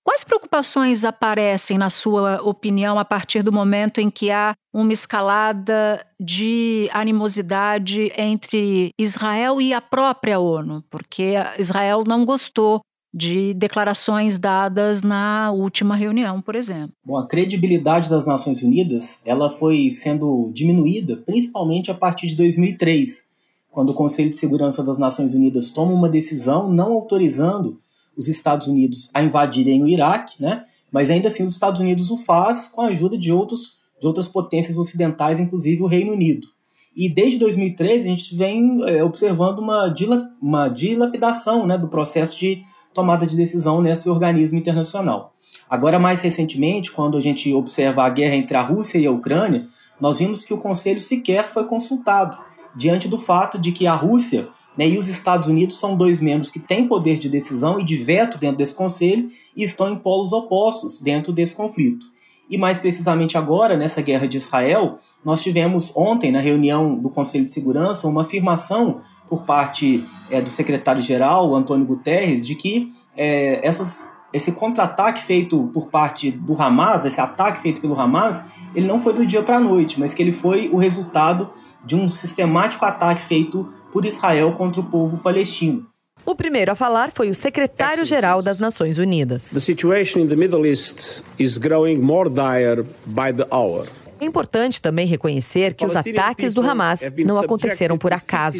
Quais 0.09 0.23
preocupações 0.23 1.03
aparecem, 1.03 1.77
na 1.77 1.91
sua 1.91 2.41
opinião, 2.41 2.97
a 2.97 3.05
partir 3.05 3.43
do 3.43 3.51
momento 3.51 4.01
em 4.01 4.09
que 4.09 4.31
há 4.31 4.55
uma 4.73 4.91
escalada 4.91 6.03
de 6.19 6.89
animosidade 6.91 8.11
entre 8.17 8.89
Israel 8.99 9.61
e 9.61 9.71
a 9.71 9.79
própria 9.79 10.39
ONU? 10.39 10.83
Porque 10.89 11.35
Israel 11.59 12.03
não 12.07 12.25
gostou 12.25 12.81
de 13.13 13.53
declarações 13.53 14.39
dadas 14.39 15.03
na 15.03 15.51
última 15.51 15.95
reunião, 15.95 16.41
por 16.41 16.55
exemplo. 16.55 16.93
Bom, 17.05 17.15
a 17.15 17.27
credibilidade 17.27 18.09
das 18.09 18.25
Nações 18.25 18.63
Unidas 18.63 19.21
ela 19.23 19.51
foi 19.51 19.91
sendo 19.91 20.49
diminuída, 20.51 21.17
principalmente 21.17 21.91
a 21.91 21.93
partir 21.93 22.29
de 22.29 22.35
2003, 22.35 23.25
quando 23.69 23.91
o 23.91 23.93
Conselho 23.93 24.31
de 24.31 24.37
Segurança 24.37 24.83
das 24.83 24.97
Nações 24.97 25.35
Unidas 25.35 25.69
toma 25.69 25.93
uma 25.93 26.09
decisão 26.09 26.67
não 26.67 26.93
autorizando 26.93 27.77
os 28.19 28.27
Estados 28.27 28.67
Unidos 28.67 29.09
a 29.13 29.23
invadirem 29.23 29.81
o 29.81 29.87
Iraque, 29.87 30.41
né? 30.41 30.61
mas 30.91 31.09
ainda 31.09 31.29
assim 31.29 31.43
os 31.43 31.53
Estados 31.53 31.79
Unidos 31.79 32.11
o 32.11 32.17
faz 32.17 32.67
com 32.67 32.81
a 32.81 32.87
ajuda 32.87 33.17
de, 33.17 33.31
outros, 33.31 33.79
de 33.99 34.05
outras 34.05 34.27
potências 34.27 34.77
ocidentais, 34.77 35.39
inclusive 35.39 35.81
o 35.81 35.87
Reino 35.87 36.11
Unido. 36.11 36.45
E 36.93 37.07
desde 37.07 37.39
2013 37.39 38.05
a 38.05 38.15
gente 38.15 38.35
vem 38.35 38.81
é, 38.89 39.01
observando 39.01 39.59
uma, 39.59 39.93
uma 40.41 40.67
dilapidação 40.67 41.65
né, 41.65 41.77
do 41.77 41.87
processo 41.87 42.37
de 42.37 42.59
tomada 42.93 43.25
de 43.25 43.37
decisão 43.37 43.81
nesse 43.81 44.09
organismo 44.09 44.59
internacional. 44.59 45.33
Agora, 45.69 45.97
mais 45.97 46.19
recentemente, 46.19 46.91
quando 46.91 47.17
a 47.17 47.21
gente 47.21 47.53
observa 47.53 48.03
a 48.03 48.09
guerra 48.09 48.35
entre 48.35 48.57
a 48.57 48.61
Rússia 48.61 48.97
e 48.97 49.05
a 49.05 49.11
Ucrânia, 49.11 49.65
nós 50.01 50.19
vimos 50.19 50.43
que 50.43 50.53
o 50.53 50.57
Conselho 50.57 50.99
sequer 50.99 51.47
foi 51.47 51.63
consultado, 51.65 52.37
diante 52.75 53.07
do 53.07 53.17
fato 53.17 53.57
de 53.57 53.71
que 53.71 53.87
a 53.87 53.93
Rússia 53.93 54.49
né? 54.79 54.87
E 54.87 54.97
os 54.97 55.09
Estados 55.09 55.49
Unidos 55.49 55.77
são 55.77 55.93
dois 55.93 56.21
membros 56.21 56.49
que 56.49 56.57
têm 56.57 56.87
poder 56.87 57.19
de 57.19 57.27
decisão 57.27 57.81
e 57.81 57.83
de 57.83 57.97
veto 57.97 58.37
dentro 58.37 58.55
desse 58.55 58.73
conselho 58.73 59.27
e 59.53 59.61
estão 59.61 59.91
em 59.91 59.97
polos 59.97 60.31
opostos 60.31 60.99
dentro 60.99 61.33
desse 61.33 61.53
conflito. 61.53 62.05
E 62.49 62.57
mais 62.57 62.79
precisamente 62.79 63.37
agora, 63.37 63.75
nessa 63.75 64.01
guerra 64.01 64.25
de 64.25 64.37
Israel, 64.37 64.97
nós 65.23 65.41
tivemos 65.41 65.91
ontem, 65.97 66.31
na 66.31 66.39
reunião 66.39 66.97
do 66.97 67.09
Conselho 67.09 67.43
de 67.43 67.51
Segurança, 67.51 68.07
uma 68.07 68.21
afirmação 68.21 68.99
por 69.29 69.43
parte 69.43 70.01
é, 70.31 70.39
do 70.39 70.49
secretário-geral, 70.49 71.53
Antônio 71.53 71.85
Guterres, 71.85 72.47
de 72.47 72.55
que 72.55 72.87
é, 73.17 73.59
essas, 73.61 74.05
esse 74.31 74.53
contra-ataque 74.53 75.21
feito 75.21 75.69
por 75.73 75.89
parte 75.89 76.31
do 76.31 76.59
Hamas, 76.59 77.03
esse 77.03 77.19
ataque 77.19 77.59
feito 77.59 77.81
pelo 77.81 77.99
Hamas, 77.99 78.63
ele 78.73 78.87
não 78.87 78.97
foi 78.97 79.13
do 79.13 79.25
dia 79.25 79.43
para 79.43 79.57
a 79.57 79.59
noite, 79.59 79.99
mas 79.99 80.13
que 80.13 80.23
ele 80.23 80.33
foi 80.33 80.69
o 80.69 80.77
resultado 80.77 81.49
de 81.85 81.97
um 81.97 82.07
sistemático 82.07 82.85
ataque 82.85 83.21
feito 83.21 83.77
por 83.91 84.05
Israel 84.05 84.53
contra 84.53 84.81
o 84.81 84.83
povo 84.83 85.17
palestino. 85.17 85.85
O 86.25 86.35
primeiro 86.35 86.71
a 86.71 86.75
falar 86.75 87.11
foi 87.11 87.29
o 87.29 87.35
secretário-geral 87.35 88.41
das 88.41 88.59
Nações 88.59 88.97
Unidas. 88.97 89.51
The 89.51 89.59
situation 89.59 90.19
in 90.19 90.27
the 90.27 90.35
Middle 90.35 90.65
East 90.65 91.23
is 91.39 91.57
growing 91.57 91.97
more 91.97 92.29
dire 92.29 92.83
by 93.05 93.31
the 93.33 93.47
hour. 93.51 93.87
É 94.19 94.25
importante 94.25 94.81
também 94.81 95.07
reconhecer 95.07 95.73
que 95.73 95.85
os 95.85 95.95
ataques 95.95 96.53
do 96.53 96.61
Hamas 96.61 97.01
não 97.25 97.39
aconteceram 97.39 97.97
por 97.97 98.13
acaso. 98.13 98.59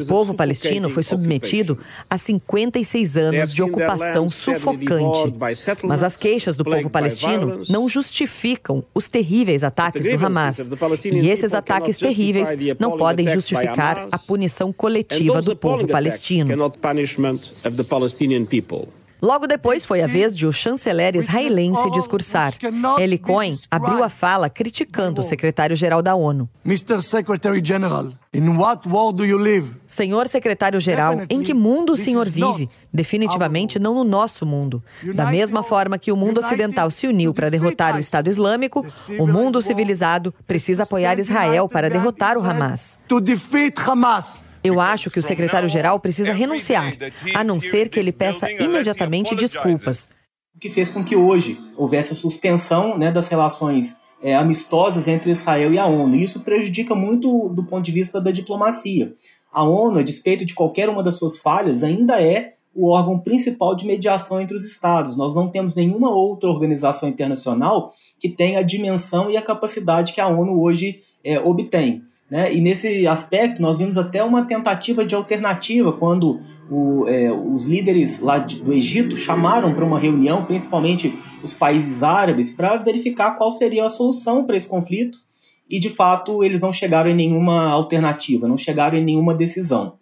O 0.00 0.06
povo 0.06 0.34
palestino 0.34 0.90
foi 0.90 1.02
submetido 1.02 1.78
a 2.08 2.18
56 2.18 3.16
anos 3.16 3.52
de 3.52 3.62
ocupação 3.62 4.28
sufocante. 4.28 5.34
Mas 5.84 6.02
as 6.02 6.16
queixas 6.16 6.56
do 6.56 6.64
povo 6.64 6.90
palestino 6.90 7.62
não 7.68 7.88
justificam 7.88 8.84
os 8.94 9.08
terríveis 9.08 9.64
ataques 9.64 10.04
do 10.04 10.26
Hamas. 10.26 10.70
E 11.04 11.28
esses 11.28 11.54
ataques 11.54 11.98
terríveis 11.98 12.50
não 12.78 12.96
podem 12.96 13.28
justificar 13.28 14.06
a 14.12 14.18
punição 14.18 14.72
coletiva 14.72 15.40
do 15.40 15.56
povo 15.56 15.86
palestino. 15.86 16.50
Logo 19.22 19.46
depois 19.46 19.84
foi 19.84 20.02
a 20.02 20.06
vez 20.06 20.36
de 20.36 20.46
o 20.46 20.52
chanceler 20.52 21.14
israelense 21.14 21.90
discursar. 21.90 22.54
Eli 22.98 23.18
Cohen 23.18 23.54
abriu 23.70 24.02
a 24.02 24.08
fala 24.08 24.48
criticando 24.48 25.20
o 25.20 25.24
secretário-geral 25.24 26.00
da 26.02 26.14
ONU. 26.14 26.48
Mr. 26.64 27.02
Secretary 27.02 27.62
General, 27.62 28.12
in 28.32 28.48
what 28.56 28.88
world 28.88 29.18
do 29.18 29.24
you 29.24 29.36
live? 29.36 29.74
Senhor 29.86 30.26
secretário-geral, 30.26 31.22
em 31.28 31.42
que 31.42 31.52
mundo 31.52 31.92
o 31.92 31.96
senhor 31.96 32.28
vive? 32.28 32.68
Definitivamente 32.92 33.78
não 33.78 33.94
no 33.94 34.04
nosso 34.04 34.46
mundo. 34.46 34.82
Da 35.14 35.26
mesma 35.26 35.62
forma 35.62 35.98
que 35.98 36.10
o 36.10 36.16
mundo 36.16 36.38
ocidental 36.38 36.90
se 36.90 37.06
uniu 37.06 37.34
para 37.34 37.50
derrotar 37.50 37.96
o 37.96 38.00
Estado 38.00 38.30
Islâmico, 38.30 38.86
o 39.18 39.26
mundo 39.26 39.60
civilizado 39.60 40.32
precisa 40.46 40.84
apoiar 40.84 41.18
Israel 41.18 41.68
para 41.68 41.90
derrotar 41.90 42.38
o 42.38 42.42
Hamas. 42.42 42.98
To 43.06 43.20
defeat 43.20 43.74
Hamas. 43.78 44.49
Eu 44.62 44.80
acho 44.80 45.10
que 45.10 45.18
o 45.18 45.22
secretário-geral 45.22 45.98
precisa 45.98 46.32
renunciar, 46.32 46.94
a 47.34 47.42
não 47.42 47.58
ser 47.58 47.88
que 47.88 47.98
ele 47.98 48.12
peça 48.12 48.50
imediatamente 48.50 49.34
desculpas. 49.34 50.10
O 50.54 50.58
que 50.58 50.68
fez 50.68 50.90
com 50.90 51.02
que 51.02 51.16
hoje 51.16 51.58
houvesse 51.76 52.12
a 52.12 52.16
suspensão 52.16 52.98
né, 52.98 53.10
das 53.10 53.28
relações 53.28 53.96
é, 54.22 54.34
amistosas 54.34 55.08
entre 55.08 55.30
Israel 55.30 55.72
e 55.72 55.78
a 55.78 55.86
ONU. 55.86 56.16
Isso 56.16 56.40
prejudica 56.40 56.94
muito 56.94 57.48
do 57.48 57.64
ponto 57.64 57.84
de 57.84 57.92
vista 57.92 58.20
da 58.20 58.30
diplomacia. 58.30 59.14
A 59.52 59.64
ONU, 59.64 59.98
a 59.98 60.02
despeito 60.02 60.44
de 60.44 60.54
qualquer 60.54 60.88
uma 60.88 61.02
das 61.02 61.16
suas 61.16 61.38
falhas, 61.38 61.82
ainda 61.82 62.20
é 62.20 62.50
o 62.74 62.88
órgão 62.90 63.18
principal 63.18 63.74
de 63.74 63.84
mediação 63.84 64.40
entre 64.40 64.56
os 64.56 64.64
estados. 64.64 65.16
Nós 65.16 65.34
não 65.34 65.50
temos 65.50 65.74
nenhuma 65.74 66.10
outra 66.10 66.48
organização 66.48 67.08
internacional 67.08 67.92
que 68.18 68.28
tenha 68.28 68.60
a 68.60 68.62
dimensão 68.62 69.30
e 69.30 69.36
a 69.36 69.42
capacidade 69.42 70.12
que 70.12 70.20
a 70.20 70.28
ONU 70.28 70.60
hoje 70.60 70.98
é, 71.24 71.40
obtém. 71.40 72.02
Né? 72.30 72.54
E 72.54 72.60
nesse 72.60 73.06
aspecto, 73.08 73.60
nós 73.60 73.80
vimos 73.80 73.98
até 73.98 74.22
uma 74.22 74.44
tentativa 74.44 75.04
de 75.04 75.14
alternativa 75.14 75.92
quando 75.92 76.38
o, 76.70 77.04
é, 77.08 77.32
os 77.32 77.66
líderes 77.66 78.20
lá 78.20 78.38
de, 78.38 78.62
do 78.62 78.72
Egito 78.72 79.16
chamaram 79.16 79.74
para 79.74 79.84
uma 79.84 79.98
reunião, 79.98 80.44
principalmente 80.44 81.12
os 81.42 81.52
países 81.52 82.04
árabes, 82.04 82.52
para 82.52 82.76
verificar 82.76 83.32
qual 83.32 83.50
seria 83.50 83.84
a 83.84 83.90
solução 83.90 84.44
para 84.44 84.56
esse 84.56 84.68
conflito. 84.68 85.18
E 85.68 85.80
de 85.80 85.90
fato, 85.90 86.44
eles 86.44 86.60
não 86.60 86.72
chegaram 86.72 87.10
em 87.10 87.16
nenhuma 87.16 87.68
alternativa, 87.70 88.46
não 88.46 88.56
chegaram 88.56 88.96
em 88.96 89.04
nenhuma 89.04 89.34
decisão. 89.34 89.94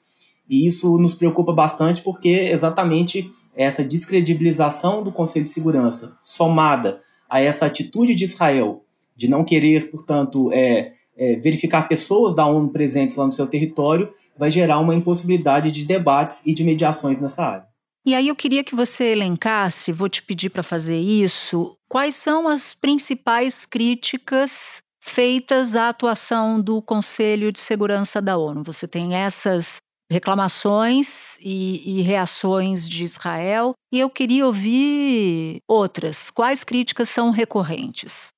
E 0.48 0.66
isso 0.66 0.98
nos 0.98 1.14
preocupa 1.14 1.52
bastante 1.52 2.02
porque 2.02 2.28
exatamente 2.28 3.28
essa 3.54 3.84
descredibilização 3.84 5.02
do 5.02 5.12
Conselho 5.12 5.44
de 5.44 5.50
Segurança, 5.50 6.16
somada 6.22 6.98
a 7.28 7.40
essa 7.40 7.66
atitude 7.66 8.14
de 8.14 8.24
Israel 8.24 8.82
de 9.16 9.28
não 9.28 9.44
querer, 9.44 9.90
portanto, 9.90 10.50
é, 10.52 10.92
é, 11.18 11.36
verificar 11.36 11.88
pessoas 11.88 12.34
da 12.34 12.46
ONU 12.46 12.68
presentes 12.70 13.16
lá 13.16 13.26
no 13.26 13.32
seu 13.32 13.46
território 13.46 14.10
vai 14.38 14.50
gerar 14.50 14.78
uma 14.78 14.94
impossibilidade 14.94 15.70
de 15.70 15.84
debates 15.84 16.46
e 16.46 16.54
de 16.54 16.62
mediações 16.62 17.18
nessa 17.18 17.44
área. 17.44 17.66
E 18.06 18.14
aí 18.14 18.28
eu 18.28 18.36
queria 18.36 18.64
que 18.64 18.74
você 18.74 19.12
elencasse, 19.12 19.92
vou 19.92 20.08
te 20.08 20.22
pedir 20.22 20.48
para 20.48 20.62
fazer 20.62 20.98
isso, 20.98 21.76
quais 21.88 22.16
são 22.16 22.48
as 22.48 22.72
principais 22.72 23.66
críticas 23.66 24.78
feitas 25.02 25.74
à 25.74 25.88
atuação 25.88 26.60
do 26.60 26.80
Conselho 26.80 27.52
de 27.52 27.60
Segurança 27.60 28.22
da 28.22 28.38
ONU. 28.38 28.62
Você 28.62 28.86
tem 28.86 29.14
essas 29.14 29.76
reclamações 30.10 31.36
e, 31.40 31.98
e, 31.98 32.02
reações 32.02 32.88
de 32.88 33.04
Israel, 33.04 33.74
e 33.92 34.00
eu 34.00 34.08
queria 34.08 34.46
ouvir 34.46 35.58
outras. 35.68 36.30
Quais 36.30 36.64
críticas 36.64 37.10
são 37.10 37.30
recorrentes? 37.30 38.28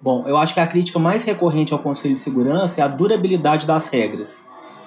Bom, 0.00 0.24
eu 0.26 0.36
acho 0.36 0.52
que 0.52 0.60
a 0.60 0.66
crítica 0.66 0.98
mais 0.98 1.24
recorrente 1.24 1.72
ao 1.72 1.78
Conselho 1.78 2.14
de 2.14 2.20
Segurança 2.20 2.80
é 2.80 2.84
a 2.84 2.88
durabilidade 2.88 3.66
das 3.66 3.88
regras. 3.88 4.44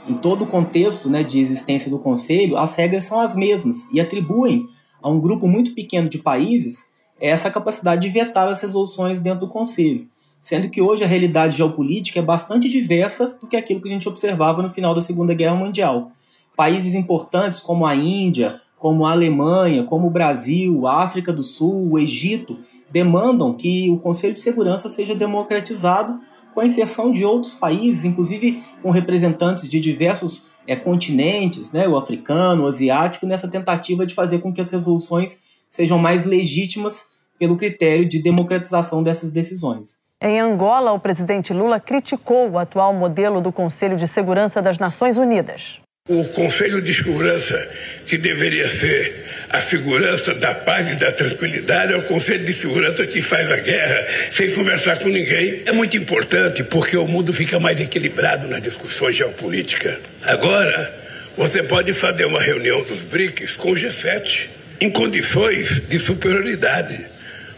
Em 0.07 0.13
todo 0.13 0.43
o 0.43 0.47
contexto 0.47 1.09
né, 1.09 1.23
de 1.23 1.39
existência 1.39 1.89
do 1.89 1.99
Conselho, 1.99 2.57
as 2.57 2.75
regras 2.75 3.05
são 3.05 3.19
as 3.19 3.35
mesmas 3.35 3.91
e 3.91 3.99
atribuem 3.99 4.65
a 5.01 5.09
um 5.09 5.19
grupo 5.19 5.47
muito 5.47 5.73
pequeno 5.73 6.07
de 6.07 6.19
países 6.19 6.89
essa 7.19 7.51
capacidade 7.51 8.01
de 8.01 8.09
vetar 8.13 8.47
as 8.47 8.61
resoluções 8.61 9.19
dentro 9.19 9.41
do 9.41 9.49
Conselho, 9.49 10.07
sendo 10.41 10.69
que 10.69 10.81
hoje 10.81 11.03
a 11.03 11.07
realidade 11.07 11.57
geopolítica 11.57 12.19
é 12.19 12.23
bastante 12.23 12.69
diversa 12.69 13.37
do 13.41 13.47
que 13.47 13.57
aquilo 13.57 13.81
que 13.81 13.89
a 13.89 13.91
gente 13.91 14.07
observava 14.07 14.61
no 14.61 14.69
final 14.69 14.93
da 14.93 15.01
Segunda 15.01 15.33
Guerra 15.33 15.55
Mundial. 15.55 16.11
Países 16.55 16.95
importantes 16.95 17.59
como 17.59 17.85
a 17.85 17.95
Índia, 17.95 18.59
como 18.79 19.05
a 19.05 19.11
Alemanha, 19.11 19.83
como 19.83 20.07
o 20.07 20.09
Brasil, 20.09 20.87
a 20.87 21.03
África 21.03 21.33
do 21.33 21.43
Sul, 21.43 21.91
o 21.91 21.99
Egito, 21.99 22.57
demandam 22.89 23.53
que 23.53 23.89
o 23.91 23.99
Conselho 23.99 24.33
de 24.33 24.39
Segurança 24.39 24.89
seja 24.89 25.13
democratizado 25.13 26.17
com 26.53 26.61
a 26.61 26.65
inserção 26.65 27.11
de 27.11 27.23
outros 27.25 27.53
países, 27.53 28.05
inclusive 28.05 28.63
com 28.81 28.89
representantes 28.89 29.69
de 29.69 29.79
diversos 29.79 30.51
é, 30.65 30.75
continentes, 30.75 31.71
né, 31.71 31.87
o 31.87 31.97
africano, 31.97 32.63
o 32.63 32.67
asiático, 32.67 33.25
nessa 33.25 33.47
tentativa 33.47 34.05
de 34.05 34.15
fazer 34.15 34.39
com 34.39 34.51
que 34.51 34.61
as 34.61 34.71
resoluções 34.71 35.65
sejam 35.69 35.99
mais 35.99 36.25
legítimas 36.25 37.27
pelo 37.37 37.57
critério 37.57 38.07
de 38.07 38.21
democratização 38.21 39.03
dessas 39.03 39.29
decisões. 39.29 39.99
Em 40.21 40.39
Angola, 40.39 40.91
o 40.91 40.99
presidente 40.99 41.53
Lula 41.53 41.79
criticou 41.79 42.49
o 42.49 42.57
atual 42.57 42.93
modelo 42.93 43.39
do 43.39 43.51
Conselho 43.51 43.95
de 43.95 44.07
Segurança 44.07 44.61
das 44.61 44.77
Nações 44.77 45.15
Unidas. 45.15 45.79
O 46.09 46.23
Conselho 46.23 46.81
de 46.81 46.91
Segurança, 46.91 47.69
que 48.07 48.17
deveria 48.17 48.67
ser 48.67 49.27
a 49.47 49.61
segurança 49.61 50.33
da 50.33 50.55
paz 50.55 50.91
e 50.91 50.95
da 50.95 51.11
tranquilidade, 51.11 51.93
é 51.93 51.97
o 51.97 52.01
Conselho 52.01 52.43
de 52.43 52.51
Segurança 52.51 53.05
que 53.05 53.21
faz 53.21 53.51
a 53.51 53.57
guerra 53.57 54.07
sem 54.31 54.49
conversar 54.49 54.97
com 54.97 55.07
ninguém. 55.07 55.61
É 55.67 55.71
muito 55.71 55.95
importante 55.97 56.63
porque 56.63 56.97
o 56.97 57.05
mundo 57.07 57.31
fica 57.31 57.59
mais 57.59 57.79
equilibrado 57.79 58.47
na 58.47 58.57
discussão 58.57 59.11
geopolítica. 59.11 59.99
Agora, 60.23 60.91
você 61.37 61.61
pode 61.61 61.93
fazer 61.93 62.25
uma 62.25 62.41
reunião 62.41 62.81
dos 62.81 63.03
BRICS 63.03 63.55
com 63.55 63.73
o 63.73 63.75
G7 63.75 64.47
em 64.81 64.89
condições 64.89 65.79
de 65.87 65.99
superioridade, 65.99 67.05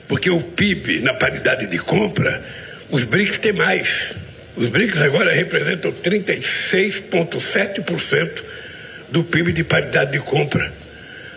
porque 0.10 0.30
o 0.30 0.42
PIB 0.42 1.00
na 1.00 1.14
paridade 1.14 1.68
de 1.68 1.78
compra, 1.80 2.44
os 2.90 3.06
BRICS 3.06 3.38
têm 3.38 3.54
mais. 3.54 3.88
Os 4.62 4.70
BRICS 4.70 5.02
agora 5.02 5.34
representam 5.34 5.92
36,7% 5.92 8.44
do 9.10 9.24
PIB 9.24 9.52
de 9.54 9.64
paridade 9.64 10.12
de 10.12 10.20
compra. 10.20 10.72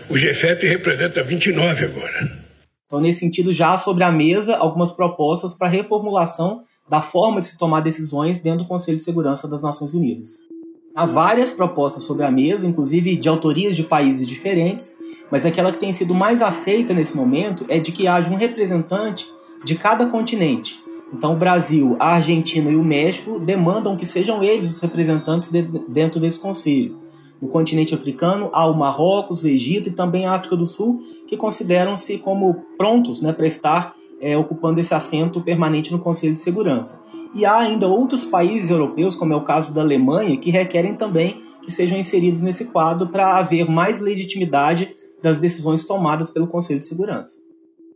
O 0.07 0.13
G7 0.13 0.69
representa 0.69 1.23
29 1.23 1.85
agora. 1.85 2.31
Então, 2.85 3.01
nesse 3.01 3.21
sentido, 3.21 3.51
já 3.51 3.75
sobre 3.79 4.03
a 4.03 4.11
mesa 4.11 4.55
algumas 4.57 4.91
propostas 4.91 5.55
para 5.55 5.67
reformulação 5.67 6.59
da 6.87 7.01
forma 7.01 7.41
de 7.41 7.47
se 7.47 7.57
tomar 7.57 7.79
decisões 7.79 8.41
dentro 8.41 8.59
do 8.59 8.67
Conselho 8.67 8.97
de 8.97 9.03
Segurança 9.03 9.47
das 9.47 9.63
Nações 9.63 9.95
Unidas. 9.95 10.33
Há 10.95 11.07
várias 11.07 11.51
propostas 11.51 12.03
sobre 12.03 12.25
a 12.25 12.31
mesa, 12.31 12.67
inclusive 12.67 13.17
de 13.17 13.27
autorias 13.27 13.75
de 13.75 13.81
países 13.81 14.27
diferentes, 14.27 14.93
mas 15.31 15.47
aquela 15.47 15.71
que 15.71 15.79
tem 15.79 15.95
sido 15.95 16.13
mais 16.13 16.43
aceita 16.43 16.93
nesse 16.93 17.17
momento 17.17 17.65
é 17.69 17.79
de 17.79 17.91
que 17.91 18.05
haja 18.05 18.29
um 18.29 18.35
representante 18.35 19.25
de 19.63 19.73
cada 19.73 20.05
continente, 20.05 20.85
então, 21.13 21.33
o 21.33 21.37
Brasil, 21.37 21.95
a 21.99 22.15
Argentina 22.15 22.69
e 22.69 22.75
o 22.75 22.83
México 22.83 23.39
demandam 23.39 23.95
que 23.95 24.05
sejam 24.05 24.43
eles 24.43 24.73
os 24.73 24.81
representantes 24.81 25.49
de, 25.49 25.61
dentro 25.87 26.19
desse 26.19 26.39
conselho. 26.39 26.97
No 27.41 27.47
continente 27.47 27.93
africano, 27.93 28.49
há 28.53 28.65
o 28.65 28.75
Marrocos, 28.75 29.43
o 29.43 29.47
Egito 29.47 29.89
e 29.89 29.91
também 29.91 30.25
a 30.25 30.33
África 30.33 30.55
do 30.55 30.65
Sul, 30.65 30.97
que 31.27 31.37
consideram-se 31.37 32.17
como 32.17 32.55
prontos 32.77 33.21
né, 33.21 33.31
para 33.31 33.45
estar 33.45 33.93
é, 34.21 34.37
ocupando 34.37 34.79
esse 34.79 34.93
assento 34.93 35.41
permanente 35.41 35.91
no 35.91 35.99
Conselho 35.99 36.33
de 36.33 36.39
Segurança. 36.39 36.99
E 37.33 37.45
há 37.45 37.57
ainda 37.57 37.87
outros 37.87 38.25
países 38.25 38.69
europeus, 38.69 39.15
como 39.15 39.33
é 39.33 39.35
o 39.35 39.43
caso 39.43 39.73
da 39.73 39.81
Alemanha, 39.81 40.37
que 40.37 40.49
requerem 40.49 40.95
também 40.95 41.37
que 41.61 41.71
sejam 41.71 41.97
inseridos 41.97 42.41
nesse 42.41 42.65
quadro 42.65 43.07
para 43.07 43.37
haver 43.37 43.69
mais 43.69 43.99
legitimidade 43.99 44.89
das 45.21 45.37
decisões 45.37 45.83
tomadas 45.85 46.29
pelo 46.29 46.47
Conselho 46.47 46.79
de 46.79 46.85
Segurança. 46.85 47.44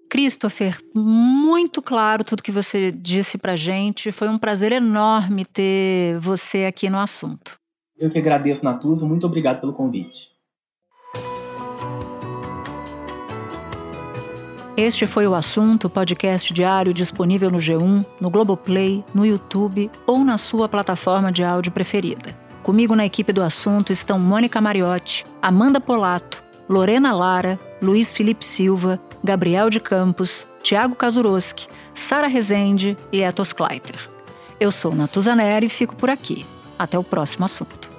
Christopher, 0.10 0.78
muito 0.94 1.82
claro 1.82 2.24
tudo 2.24 2.42
que 2.42 2.52
você 2.52 2.92
disse 2.92 3.38
para 3.38 3.56
gente. 3.56 4.12
Foi 4.12 4.28
um 4.28 4.40
prazer 4.40 4.72
enorme 4.72 5.46
ter 5.46 6.18
você 6.20 6.66
aqui 6.66 6.90
no 6.90 6.98
assunto. 6.98 7.60
Eu 7.98 8.10
que 8.10 8.18
agradeço, 8.18 8.66
Natuza. 8.66 9.06
Muito 9.06 9.28
obrigado 9.28 9.60
pelo 9.62 9.74
convite. 9.74 10.30
Este 14.76 15.06
foi 15.06 15.28
o 15.28 15.36
assunto, 15.36 15.90
podcast 15.90 16.54
diário 16.54 16.94
disponível 16.94 17.52
no 17.52 17.58
G1, 17.58 18.06
no 18.20 18.30
Globoplay, 18.30 19.04
no 19.14 19.26
YouTube 19.26 19.92
ou 20.08 20.24
na 20.24 20.38
sua 20.38 20.70
plataforma 20.70 21.34
de 21.34 21.44
áudio 21.44 21.72
preferida. 21.72 22.34
Comigo 22.64 22.96
na 22.96 23.06
equipe 23.06 23.34
do 23.34 23.44
assunto 23.44 23.92
estão 23.92 24.18
Mônica 24.18 24.62
Mariotti, 24.62 25.26
Amanda 25.42 25.82
Polato, 25.82 26.42
Lorena 26.70 27.14
Lara, 27.14 27.60
Luiz 27.82 28.14
Felipe 28.14 28.46
Silva, 28.46 28.98
Gabriel 29.24 29.70
de 29.70 29.80
Campos, 29.80 30.48
Tiago 30.64 30.96
Kazuroski, 30.96 31.68
Sara 31.94 32.28
Rezende 32.28 32.98
e 33.12 33.22
Etos 33.22 33.52
Kleiter. 33.52 34.10
Eu 34.60 34.72
sou 34.72 34.96
Natuza 34.96 35.36
Neri 35.36 35.66
e 35.66 35.70
fico 35.70 35.96
por 35.96 36.10
aqui. 36.10 36.46
Até 36.78 36.98
o 36.98 37.04
próximo 37.04 37.44
assunto. 37.46 37.90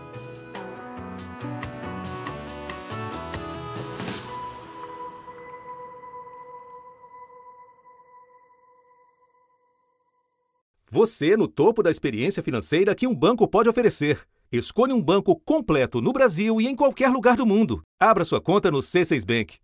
Você 10.90 11.36
no 11.36 11.46
topo 11.46 11.82
da 11.82 11.90
experiência 11.90 12.42
financeira 12.42 12.94
que 12.94 13.06
um 13.06 13.14
banco 13.14 13.46
pode 13.46 13.68
oferecer. 13.68 14.20
Escolha 14.50 14.94
um 14.94 15.00
banco 15.00 15.36
completo 15.36 16.00
no 16.00 16.12
Brasil 16.12 16.60
e 16.60 16.66
em 16.66 16.74
qualquer 16.74 17.10
lugar 17.10 17.36
do 17.36 17.46
mundo. 17.46 17.82
Abra 18.00 18.24
sua 18.24 18.40
conta 18.40 18.70
no 18.70 18.78
C6 18.78 19.24
Bank. 19.24 19.58